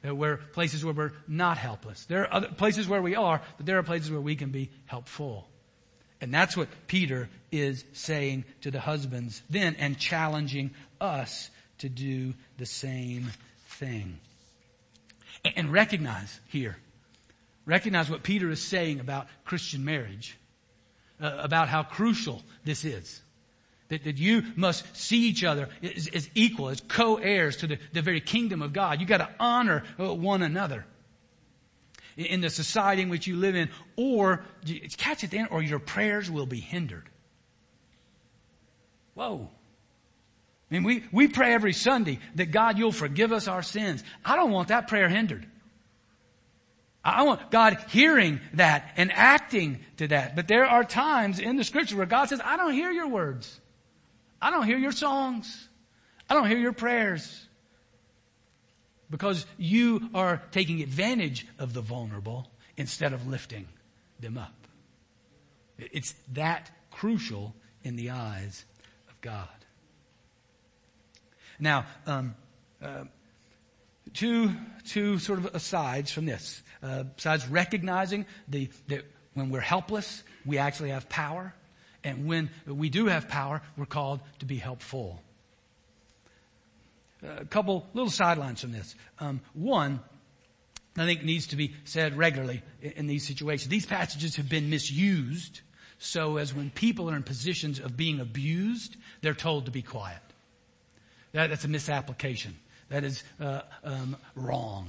There 0.04 0.14
are 0.14 0.38
places 0.38 0.86
where 0.86 0.94
we're 0.94 1.14
not 1.28 1.58
helpless. 1.58 2.06
There 2.06 2.22
are 2.22 2.34
other 2.36 2.50
places 2.50 2.88
where 2.88 3.02
we 3.02 3.16
are, 3.16 3.42
but 3.58 3.66
there 3.66 3.80
are 3.80 3.84
places 3.84 4.12
where 4.12 4.22
we 4.22 4.36
can 4.36 4.52
be 4.52 4.70
helpful. 4.86 5.50
And 6.22 6.32
that's 6.32 6.56
what 6.56 6.68
Peter 6.86 7.30
is 7.52 7.84
saying 7.94 8.46
to 8.62 8.70
the 8.70 8.80
husbands 8.80 9.42
then 9.50 9.76
and 9.80 9.98
challenging 9.98 10.70
us 11.02 11.50
to 11.80 11.90
do 11.90 12.36
the 12.60 12.68
same 12.68 13.32
thing. 13.70 14.20
And 15.56 15.72
recognize 15.72 16.40
here, 16.48 16.78
recognize 17.66 18.10
what 18.10 18.24
Peter 18.24 18.50
is 18.50 18.62
saying 18.62 19.00
about 19.00 19.28
Christian 19.44 19.86
marriage, 19.86 20.38
uh, 21.22 21.38
about 21.40 21.68
how 21.68 21.84
crucial 21.84 22.42
this 22.64 22.84
is. 22.84 23.22
That, 23.90 24.04
that 24.06 24.18
you 24.18 24.42
must 24.56 24.98
see 24.98 25.28
each 25.28 25.44
other 25.44 25.70
as, 25.84 26.08
as 26.08 26.28
equal, 26.34 26.70
as 26.70 26.82
co-heirs 26.82 27.58
to 27.58 27.68
the, 27.68 27.78
the 27.94 28.02
very 28.02 28.20
kingdom 28.20 28.64
of 28.64 28.74
God. 28.74 29.00
You 29.00 29.06
gotta 29.06 29.30
honor 29.40 29.84
uh, 30.00 30.12
one 30.12 30.42
another 30.42 30.86
in 32.18 32.42
the 32.42 32.50
society 32.50 33.04
in 33.04 33.10
which 33.10 33.28
you 33.28 33.36
live 33.36 33.56
in, 33.56 33.70
or 33.96 34.44
catch 34.98 35.24
it 35.24 35.32
then, 35.32 35.48
or 35.52 35.62
your 35.62 35.78
prayers 35.80 36.32
will 36.32 36.48
be 36.48 36.60
hindered. 36.60 37.08
Whoa. 39.14 39.50
I 40.70 40.74
mean, 40.74 40.84
we, 40.84 41.04
we 41.12 41.28
pray 41.28 41.54
every 41.54 41.74
Sunday 41.74 42.20
that 42.36 42.48
God, 42.48 42.78
you'll 42.78 42.92
forgive 42.92 43.32
us 43.32 43.48
our 43.48 43.62
sins. 43.62 44.04
I 44.24 44.36
don't 44.36 44.52
want 44.52 44.70
that 44.70 44.88
prayer 44.88 45.08
hindered. 45.08 45.46
I 47.04 47.22
want 47.22 47.52
God 47.52 47.78
hearing 47.90 48.42
that 48.54 48.92
and 48.98 49.12
acting 49.12 49.80
to 49.98 50.08
that. 50.08 50.36
But 50.36 50.48
there 50.48 50.66
are 50.66 50.84
times 50.84 51.40
in 51.40 51.56
the 51.56 51.64
scripture 51.64 51.96
where 51.98 52.08
God 52.08 52.30
says, 52.30 52.42
I 52.44 52.58
don't 52.58 52.74
hear 52.74 52.90
your 52.90 53.08
words. 53.08 53.60
I 54.42 54.50
don't 54.50 54.66
hear 54.66 54.80
your 54.80 54.92
songs. 54.92 55.70
I 56.28 56.34
don't 56.34 56.48
hear 56.48 56.58
your 56.58 56.74
prayers. 56.74 57.48
Because 59.12 59.46
you 59.60 60.10
are 60.16 60.42
taking 60.50 60.82
advantage 60.82 61.46
of 61.60 61.74
the 61.74 61.82
vulnerable 61.82 62.48
instead 62.76 63.14
of 63.14 63.28
lifting 63.28 63.68
them 64.20 64.40
up. 64.40 64.56
It's 65.78 66.16
that 66.34 66.72
crucial 66.90 67.54
in 67.84 67.98
the 67.98 68.10
eyes 68.10 68.66
of 69.10 69.22
God. 69.22 69.48
Now, 71.60 71.86
um, 72.06 72.36
uh, 72.82 73.06
two, 74.14 74.52
two 74.88 75.20
sort 75.20 75.40
of 75.40 75.54
asides 75.54 76.12
from 76.12 76.26
this. 76.26 76.62
Uh, 76.84 77.04
besides 77.04 77.48
recognizing 77.48 78.26
the, 78.48 78.70
that 78.88 79.06
when 79.34 79.50
we're 79.50 79.60
helpless, 79.60 80.24
we 80.46 80.58
actually 80.58 80.90
have 80.90 81.10
power. 81.10 81.54
And 82.04 82.28
when 82.28 82.50
we 82.68 82.90
do 82.90 83.08
have 83.08 83.28
power, 83.28 83.62
we're 83.78 83.86
called 83.86 84.20
to 84.40 84.46
be 84.46 84.58
helpful. 84.58 85.22
A 87.24 87.46
couple 87.46 87.88
little 87.94 88.12
sidelines 88.12 88.62
from 88.62 88.72
this. 88.72 88.96
Um, 89.20 89.42
one, 89.54 90.00
I 90.98 91.06
think 91.06 91.24
needs 91.24 91.48
to 91.48 91.56
be 91.56 91.74
said 91.84 92.18
regularly 92.18 92.62
in, 92.82 92.92
in 92.92 93.08
these 93.08 93.26
situations. 93.26 93.70
These 93.70 93.88
passages 93.88 94.36
have 94.36 94.48
been 94.48 94.70
misused 94.70 95.62
so 95.98 96.38
as 96.38 96.54
when 96.54 96.70
people 96.70 97.10
are 97.10 97.16
in 97.16 97.24
positions 97.24 97.80
of 97.80 97.96
being 97.96 98.20
abused, 98.20 98.98
they're 99.22 99.34
told 99.34 99.66
to 99.66 99.72
be 99.72 99.82
quiet. 99.82 100.22
That, 101.36 101.50
that's 101.50 101.66
a 101.66 101.68
misapplication. 101.68 102.56
That 102.88 103.04
is 103.04 103.24
uh, 103.42 103.62
um, 103.84 104.16
wrong. 104.36 104.88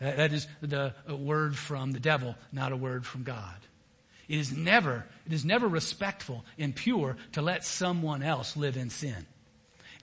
That, 0.00 0.16
that 0.16 0.32
is 0.32 0.48
the 0.60 0.92
word 1.08 1.56
from 1.56 1.92
the 1.92 2.00
devil, 2.00 2.34
not 2.52 2.72
a 2.72 2.76
word 2.76 3.06
from 3.06 3.22
God. 3.22 3.54
It 4.28 4.38
is 4.38 4.52
never, 4.52 5.06
it 5.24 5.32
is 5.32 5.44
never 5.44 5.68
respectful 5.68 6.44
and 6.58 6.74
pure 6.74 7.16
to 7.32 7.42
let 7.42 7.64
someone 7.64 8.24
else 8.24 8.56
live 8.56 8.76
in 8.76 8.90
sin. 8.90 9.24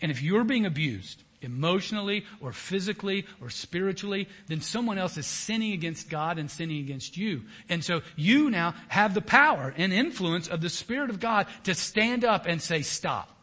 And 0.01 0.11
if 0.11 0.21
you're 0.21 0.45
being 0.45 0.65
abused, 0.65 1.21
emotionally 1.41 2.25
or 2.39 2.53
physically 2.53 3.25
or 3.41 3.49
spiritually, 3.49 4.29
then 4.47 4.61
someone 4.61 4.97
else 4.97 5.17
is 5.17 5.27
sinning 5.27 5.73
against 5.73 6.09
God 6.09 6.39
and 6.39 6.49
sinning 6.49 6.79
against 6.79 7.17
you. 7.17 7.43
And 7.67 7.83
so 7.83 8.01
you 8.15 8.49
now 8.49 8.75
have 8.87 9.13
the 9.13 9.21
power 9.21 9.73
and 9.75 9.91
influence 9.91 10.47
of 10.47 10.61
the 10.61 10.69
Spirit 10.69 11.09
of 11.09 11.19
God 11.19 11.47
to 11.65 11.75
stand 11.75 12.23
up 12.23 12.45
and 12.45 12.61
say, 12.61 12.81
stop. 12.81 13.34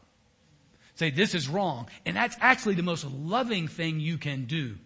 Say, 0.95 1.11
this 1.11 1.35
is 1.35 1.49
wrong. 1.49 1.89
And 2.05 2.17
that's 2.17 2.37
actually 2.41 2.75
the 2.75 2.83
most 2.83 3.05
loving 3.05 3.69
thing 3.69 4.01
you 4.01 4.19
can 4.19 4.45
do 4.45 4.77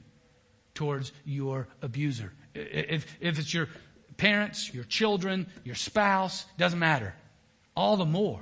towards 0.75 1.13
your 1.25 1.69
abuser. 1.83 2.33
If, 2.55 3.07
if 3.21 3.39
it's 3.39 3.53
your 3.53 3.69
parents, 4.17 4.73
your 4.73 4.85
children, 4.85 5.47
your 5.65 5.75
spouse, 5.75 6.45
doesn't 6.59 6.79
matter. 6.79 7.15
All 7.75 7.97
the 7.97 8.05
more. 8.05 8.41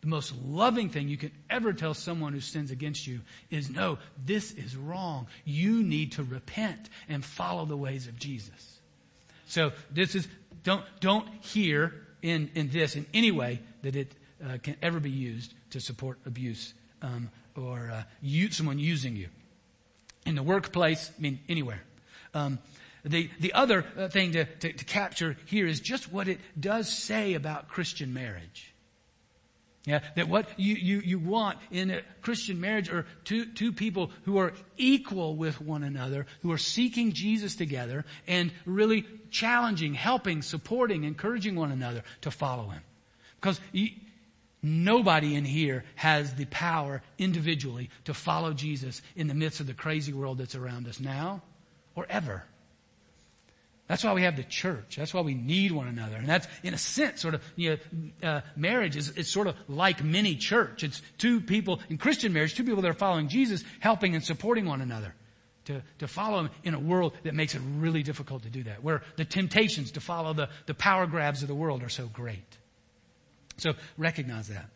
The 0.00 0.08
most 0.08 0.34
loving 0.44 0.88
thing 0.90 1.08
you 1.08 1.16
can 1.16 1.32
ever 1.48 1.72
tell 1.72 1.94
someone 1.94 2.32
who 2.32 2.40
sins 2.40 2.70
against 2.70 3.06
you 3.06 3.20
is 3.50 3.70
no, 3.70 3.98
this 4.24 4.52
is 4.52 4.76
wrong. 4.76 5.26
You 5.44 5.82
need 5.82 6.12
to 6.12 6.22
repent 6.22 6.90
and 7.08 7.24
follow 7.24 7.64
the 7.64 7.76
ways 7.76 8.06
of 8.06 8.18
Jesus. 8.18 8.80
So 9.46 9.72
this 9.90 10.14
is, 10.14 10.28
don't, 10.64 10.84
don't 11.00 11.28
hear 11.40 11.94
in, 12.22 12.50
in 12.54 12.68
this 12.70 12.96
in 12.96 13.06
any 13.14 13.30
way 13.30 13.60
that 13.82 13.96
it 13.96 14.12
uh, 14.44 14.58
can 14.62 14.76
ever 14.82 15.00
be 15.00 15.10
used 15.10 15.54
to 15.70 15.80
support 15.80 16.18
abuse 16.26 16.74
um, 17.02 17.30
or 17.56 17.90
uh, 17.92 18.02
you, 18.22 18.50
someone 18.50 18.78
using 18.78 19.16
you. 19.16 19.28
In 20.24 20.34
the 20.34 20.42
workplace, 20.42 21.10
I 21.16 21.22
mean, 21.22 21.40
anywhere. 21.48 21.82
Um, 22.34 22.58
the, 23.04 23.30
the 23.38 23.52
other 23.52 23.84
uh, 23.96 24.08
thing 24.08 24.32
to, 24.32 24.44
to, 24.44 24.72
to 24.72 24.84
capture 24.84 25.36
here 25.46 25.66
is 25.66 25.80
just 25.80 26.12
what 26.12 26.28
it 26.28 26.40
does 26.58 26.88
say 26.88 27.34
about 27.34 27.68
Christian 27.68 28.12
marriage. 28.12 28.74
Yeah, 29.86 30.00
that 30.16 30.28
what 30.28 30.48
you, 30.56 30.74
you, 30.74 30.98
you 30.98 31.18
want 31.20 31.58
in 31.70 31.92
a 31.92 32.02
Christian 32.20 32.60
marriage 32.60 32.90
are 32.90 33.06
two, 33.22 33.46
two 33.46 33.72
people 33.72 34.10
who 34.24 34.38
are 34.38 34.52
equal 34.76 35.36
with 35.36 35.60
one 35.60 35.84
another, 35.84 36.26
who 36.42 36.50
are 36.50 36.58
seeking 36.58 37.12
Jesus 37.12 37.54
together 37.54 38.04
and 38.26 38.50
really 38.64 39.06
challenging, 39.30 39.94
helping, 39.94 40.42
supporting, 40.42 41.04
encouraging 41.04 41.54
one 41.54 41.70
another 41.70 42.02
to 42.22 42.32
follow 42.32 42.68
Him. 42.68 42.82
Because 43.40 43.60
Nobody 44.68 45.36
in 45.36 45.44
here 45.44 45.84
has 45.94 46.34
the 46.34 46.46
power 46.46 47.00
individually 47.18 47.88
to 48.06 48.12
follow 48.12 48.52
Jesus 48.52 49.00
in 49.14 49.28
the 49.28 49.34
midst 49.34 49.60
of 49.60 49.68
the 49.68 49.74
crazy 49.74 50.12
world 50.12 50.38
that's 50.38 50.56
around 50.56 50.88
us 50.88 50.98
now 50.98 51.40
or 51.94 52.04
ever. 52.10 52.42
That's 53.86 54.02
why 54.02 54.12
we 54.12 54.22
have 54.22 54.34
the 54.34 54.42
church. 54.42 54.96
That's 54.96 55.14
why 55.14 55.20
we 55.20 55.34
need 55.34 55.70
one 55.70 55.86
another. 55.86 56.16
And 56.16 56.28
that's, 56.28 56.48
in 56.64 56.74
a 56.74 56.78
sense, 56.78 57.22
sort 57.22 57.34
of, 57.34 57.44
you 57.54 57.78
know, 58.22 58.28
uh, 58.28 58.40
marriage 58.56 58.96
is, 58.96 59.10
is 59.10 59.30
sort 59.30 59.46
of 59.46 59.54
like 59.68 60.02
mini 60.02 60.34
church. 60.34 60.82
It's 60.82 61.00
two 61.16 61.40
people, 61.40 61.80
in 61.88 61.96
Christian 61.96 62.32
marriage, 62.32 62.56
two 62.56 62.64
people 62.64 62.82
that 62.82 62.90
are 62.90 62.94
following 62.94 63.28
Jesus, 63.28 63.62
helping 63.78 64.16
and 64.16 64.24
supporting 64.24 64.66
one 64.66 64.80
another. 64.80 65.14
To, 65.66 65.80
to 66.00 66.08
follow 66.08 66.40
him 66.40 66.50
in 66.64 66.74
a 66.74 66.80
world 66.80 67.12
that 67.22 67.34
makes 67.34 67.54
it 67.54 67.60
really 67.78 68.02
difficult 68.02 68.42
to 68.42 68.50
do 68.50 68.64
that. 68.64 68.82
Where 68.82 69.02
the 69.14 69.24
temptations 69.24 69.92
to 69.92 70.00
follow 70.00 70.32
the, 70.32 70.48
the 70.66 70.74
power 70.74 71.06
grabs 71.06 71.42
of 71.42 71.48
the 71.48 71.54
world 71.54 71.84
are 71.84 71.88
so 71.88 72.06
great. 72.06 72.55
So 73.56 73.74
recognize 73.96 74.48
that 74.48 74.68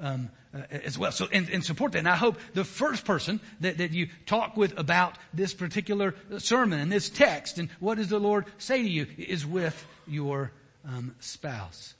um, 0.00 0.30
uh, 0.54 0.62
as 0.70 0.98
well. 0.98 1.12
So, 1.12 1.28
and, 1.32 1.48
and, 1.48 1.64
support 1.64 1.92
that. 1.92 1.98
And 2.00 2.08
I 2.08 2.16
hope 2.16 2.38
the 2.54 2.64
first 2.64 3.04
person 3.04 3.40
that, 3.60 3.78
that 3.78 3.92
you 3.92 4.08
talk 4.26 4.56
with 4.56 4.78
about 4.78 5.16
this 5.32 5.54
particular 5.54 6.14
sermon 6.38 6.80
and 6.80 6.92
this 6.92 7.08
text 7.08 7.58
and 7.58 7.70
what 7.80 7.96
does 7.96 8.08
the 8.08 8.18
Lord 8.18 8.46
say 8.58 8.82
to 8.82 8.88
you 8.88 9.06
is 9.16 9.46
with 9.46 9.86
your 10.06 10.52
um, 10.86 11.14
spouse. 11.20 11.94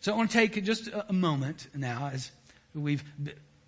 So 0.00 0.12
I 0.12 0.16
want 0.16 0.30
to 0.30 0.38
take 0.38 0.62
just 0.64 0.88
a 1.08 1.12
moment 1.12 1.68
now 1.74 2.10
as 2.12 2.30
we've 2.74 3.04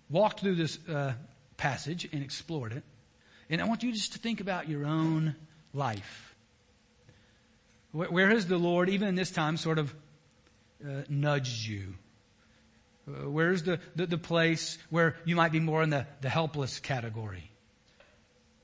walked 0.09 0.39
through 0.39 0.55
this 0.55 0.79
uh, 0.89 1.13
passage 1.57 2.09
and 2.11 2.23
explored 2.23 2.73
it. 2.73 2.83
And 3.49 3.61
I 3.61 3.65
want 3.65 3.83
you 3.83 3.91
just 3.91 4.13
to 4.13 4.19
think 4.19 4.41
about 4.41 4.67
your 4.67 4.85
own 4.85 5.35
life. 5.73 6.35
Where, 7.91 8.09
where 8.09 8.29
has 8.29 8.47
the 8.47 8.57
Lord, 8.57 8.89
even 8.89 9.07
in 9.07 9.15
this 9.15 9.29
time, 9.29 9.57
sort 9.57 9.77
of 9.77 9.93
uh, 10.85 11.03
nudged 11.09 11.65
you? 11.65 11.95
Uh, 13.07 13.29
where's 13.29 13.63
the, 13.63 13.79
the, 13.95 14.05
the, 14.05 14.17
place 14.17 14.77
where 14.89 15.15
you 15.25 15.35
might 15.35 15.51
be 15.51 15.59
more 15.59 15.83
in 15.83 15.89
the, 15.89 16.07
the 16.21 16.29
helpless 16.29 16.79
category? 16.79 17.51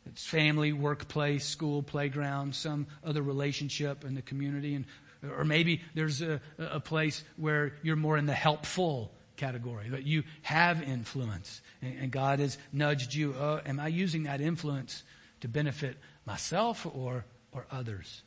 It's 0.05 0.25
family, 0.25 0.73
workplace, 0.73 1.45
school, 1.45 1.83
playground, 1.83 2.55
some 2.55 2.87
other 3.03 3.21
relationship 3.21 4.05
in 4.05 4.15
the 4.15 4.21
community. 4.21 4.75
And, 4.75 4.85
or 5.23 5.43
maybe 5.43 5.81
there's 5.93 6.21
a, 6.21 6.41
a 6.57 6.79
place 6.79 7.23
where 7.35 7.73
you're 7.83 7.97
more 7.97 8.17
in 8.17 8.25
the 8.25 8.33
helpful 8.33 9.11
category, 9.35 9.89
that 9.89 10.03
you 10.03 10.23
have 10.41 10.81
influence. 10.81 11.61
And, 11.81 11.99
and 11.99 12.11
God 12.11 12.39
has 12.39 12.57
nudged 12.71 13.13
you. 13.13 13.33
Uh, 13.33 13.61
am 13.65 13.79
I 13.79 13.87
using 13.87 14.23
that 14.23 14.41
influence 14.41 15.03
to 15.41 15.47
benefit 15.47 15.97
myself 16.25 16.85
or, 16.85 17.25
or 17.51 17.65
others? 17.71 18.23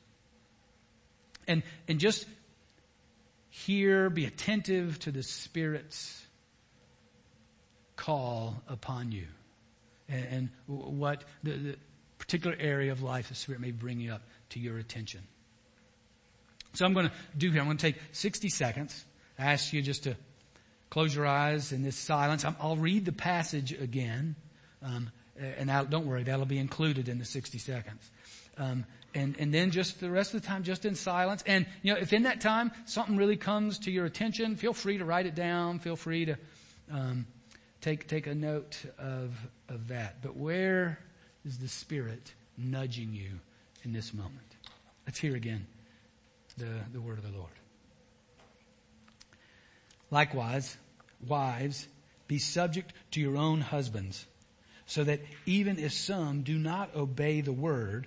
And, 1.49 1.63
and 1.89 1.99
just 1.99 2.27
hear, 3.53 4.09
be 4.09 4.25
attentive 4.25 4.99
to 5.01 5.11
the 5.11 5.23
Spirit's 5.23 6.25
call 7.97 8.63
upon 8.67 9.13
you 9.13 9.27
and, 10.09 10.25
and 10.25 10.49
what 10.67 11.23
the, 11.43 11.53
the, 11.53 11.77
particular 12.19 12.57
area 12.61 12.93
of 12.93 13.03
life 13.03 13.29
the 13.29 13.35
Spirit 13.35 13.61
may 13.61 13.73
bring 13.73 13.99
you 13.99 14.13
up 14.13 14.23
to 14.49 14.61
your 14.61 14.79
attention. 14.79 15.21
So 16.73 16.87
I'm 16.87 16.95
going 16.95 17.09
to 17.09 17.13
do 17.37 17.51
here, 17.51 17.61
I'm 17.61 17.67
going 17.67 17.77
to 17.77 17.93
take 17.93 18.01
60 18.13 18.49
seconds. 18.49 19.05
I 19.37 19.53
ask 19.53 19.73
you 19.73 19.83
just 19.83 20.05
to 20.05 20.17
close 20.89 21.15
your 21.15 21.27
eyes 21.27 21.73
in 21.73 21.83
this 21.83 21.97
silence. 21.97 22.45
i 22.45 22.55
will 22.63 22.77
read 22.77 23.05
the 23.05 23.13
passage 23.13 23.73
again. 23.73 24.37
Um, 24.83 25.11
and 25.37 25.69
don't 25.91 26.07
worry, 26.07 26.23
that'll 26.23 26.47
be 26.47 26.59
included 26.59 27.09
in 27.09 27.19
the 27.19 27.25
60 27.25 27.59
seconds. 27.59 28.09
Um, 28.57 28.85
and, 29.15 29.37
and 29.39 29.53
then 29.53 29.71
just 29.71 30.01
the 30.01 30.11
rest 30.11 30.35
of 30.35 30.43
the 30.43 30.47
time 30.47 30.63
just 30.63 30.85
in 30.85 30.95
silence. 30.95 31.43
And, 31.47 31.67
you 31.83 31.93
know, 31.93 32.01
if 32.01 32.13
in 32.13 32.23
that 32.25 32.41
time 32.41 32.73
something 32.87 33.17
really 33.17 33.37
comes 33.37 33.79
to 33.81 33.91
your 33.91 34.07
attention, 34.07 34.57
feel 34.57 34.73
free 34.73 34.99
to 34.99 35.05
write 35.05 35.27
it 35.27 35.35
down. 35.35 35.79
Feel 35.79 35.97
free 35.97 36.25
to 36.27 36.37
um, 36.91 37.27
take, 37.81 38.09
take 38.09 38.27
a 38.27 38.35
note 38.35 38.83
of, 38.99 39.35
of 39.69 39.89
that. 39.89 40.23
But 40.23 40.37
where 40.37 40.99
is 41.45 41.59
the 41.59 41.69
Spirit 41.69 42.33
nudging 42.57 43.13
you 43.13 43.41
in 43.85 43.93
this 43.93 44.15
moment? 44.15 44.57
Let's 45.07 45.19
hear 45.19 45.37
again 45.37 45.67
the, 46.57 46.69
the 46.93 47.01
word 47.01 47.19
of 47.19 47.25
the 47.25 47.37
Lord. 47.37 47.51
Likewise, 50.11 50.77
wives, 51.27 51.89
be 52.29 52.39
subject 52.39 52.93
to 53.13 53.21
your 53.21 53.37
own 53.37 53.61
husbands, 53.61 54.27
so 54.87 55.05
that 55.05 55.21
even 55.47 55.79
if 55.79 55.93
some 55.93 56.43
do 56.43 56.59
not 56.59 56.95
obey 56.95 57.41
the 57.41 57.53
word, 57.53 58.07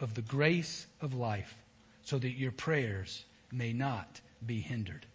of 0.00 0.14
the 0.14 0.22
grace 0.22 0.86
of 1.00 1.14
life 1.14 1.56
so 2.02 2.18
that 2.18 2.38
your 2.38 2.52
prayers 2.52 3.24
may 3.52 3.72
not 3.72 4.20
be 4.44 4.60
hindered. 4.60 5.06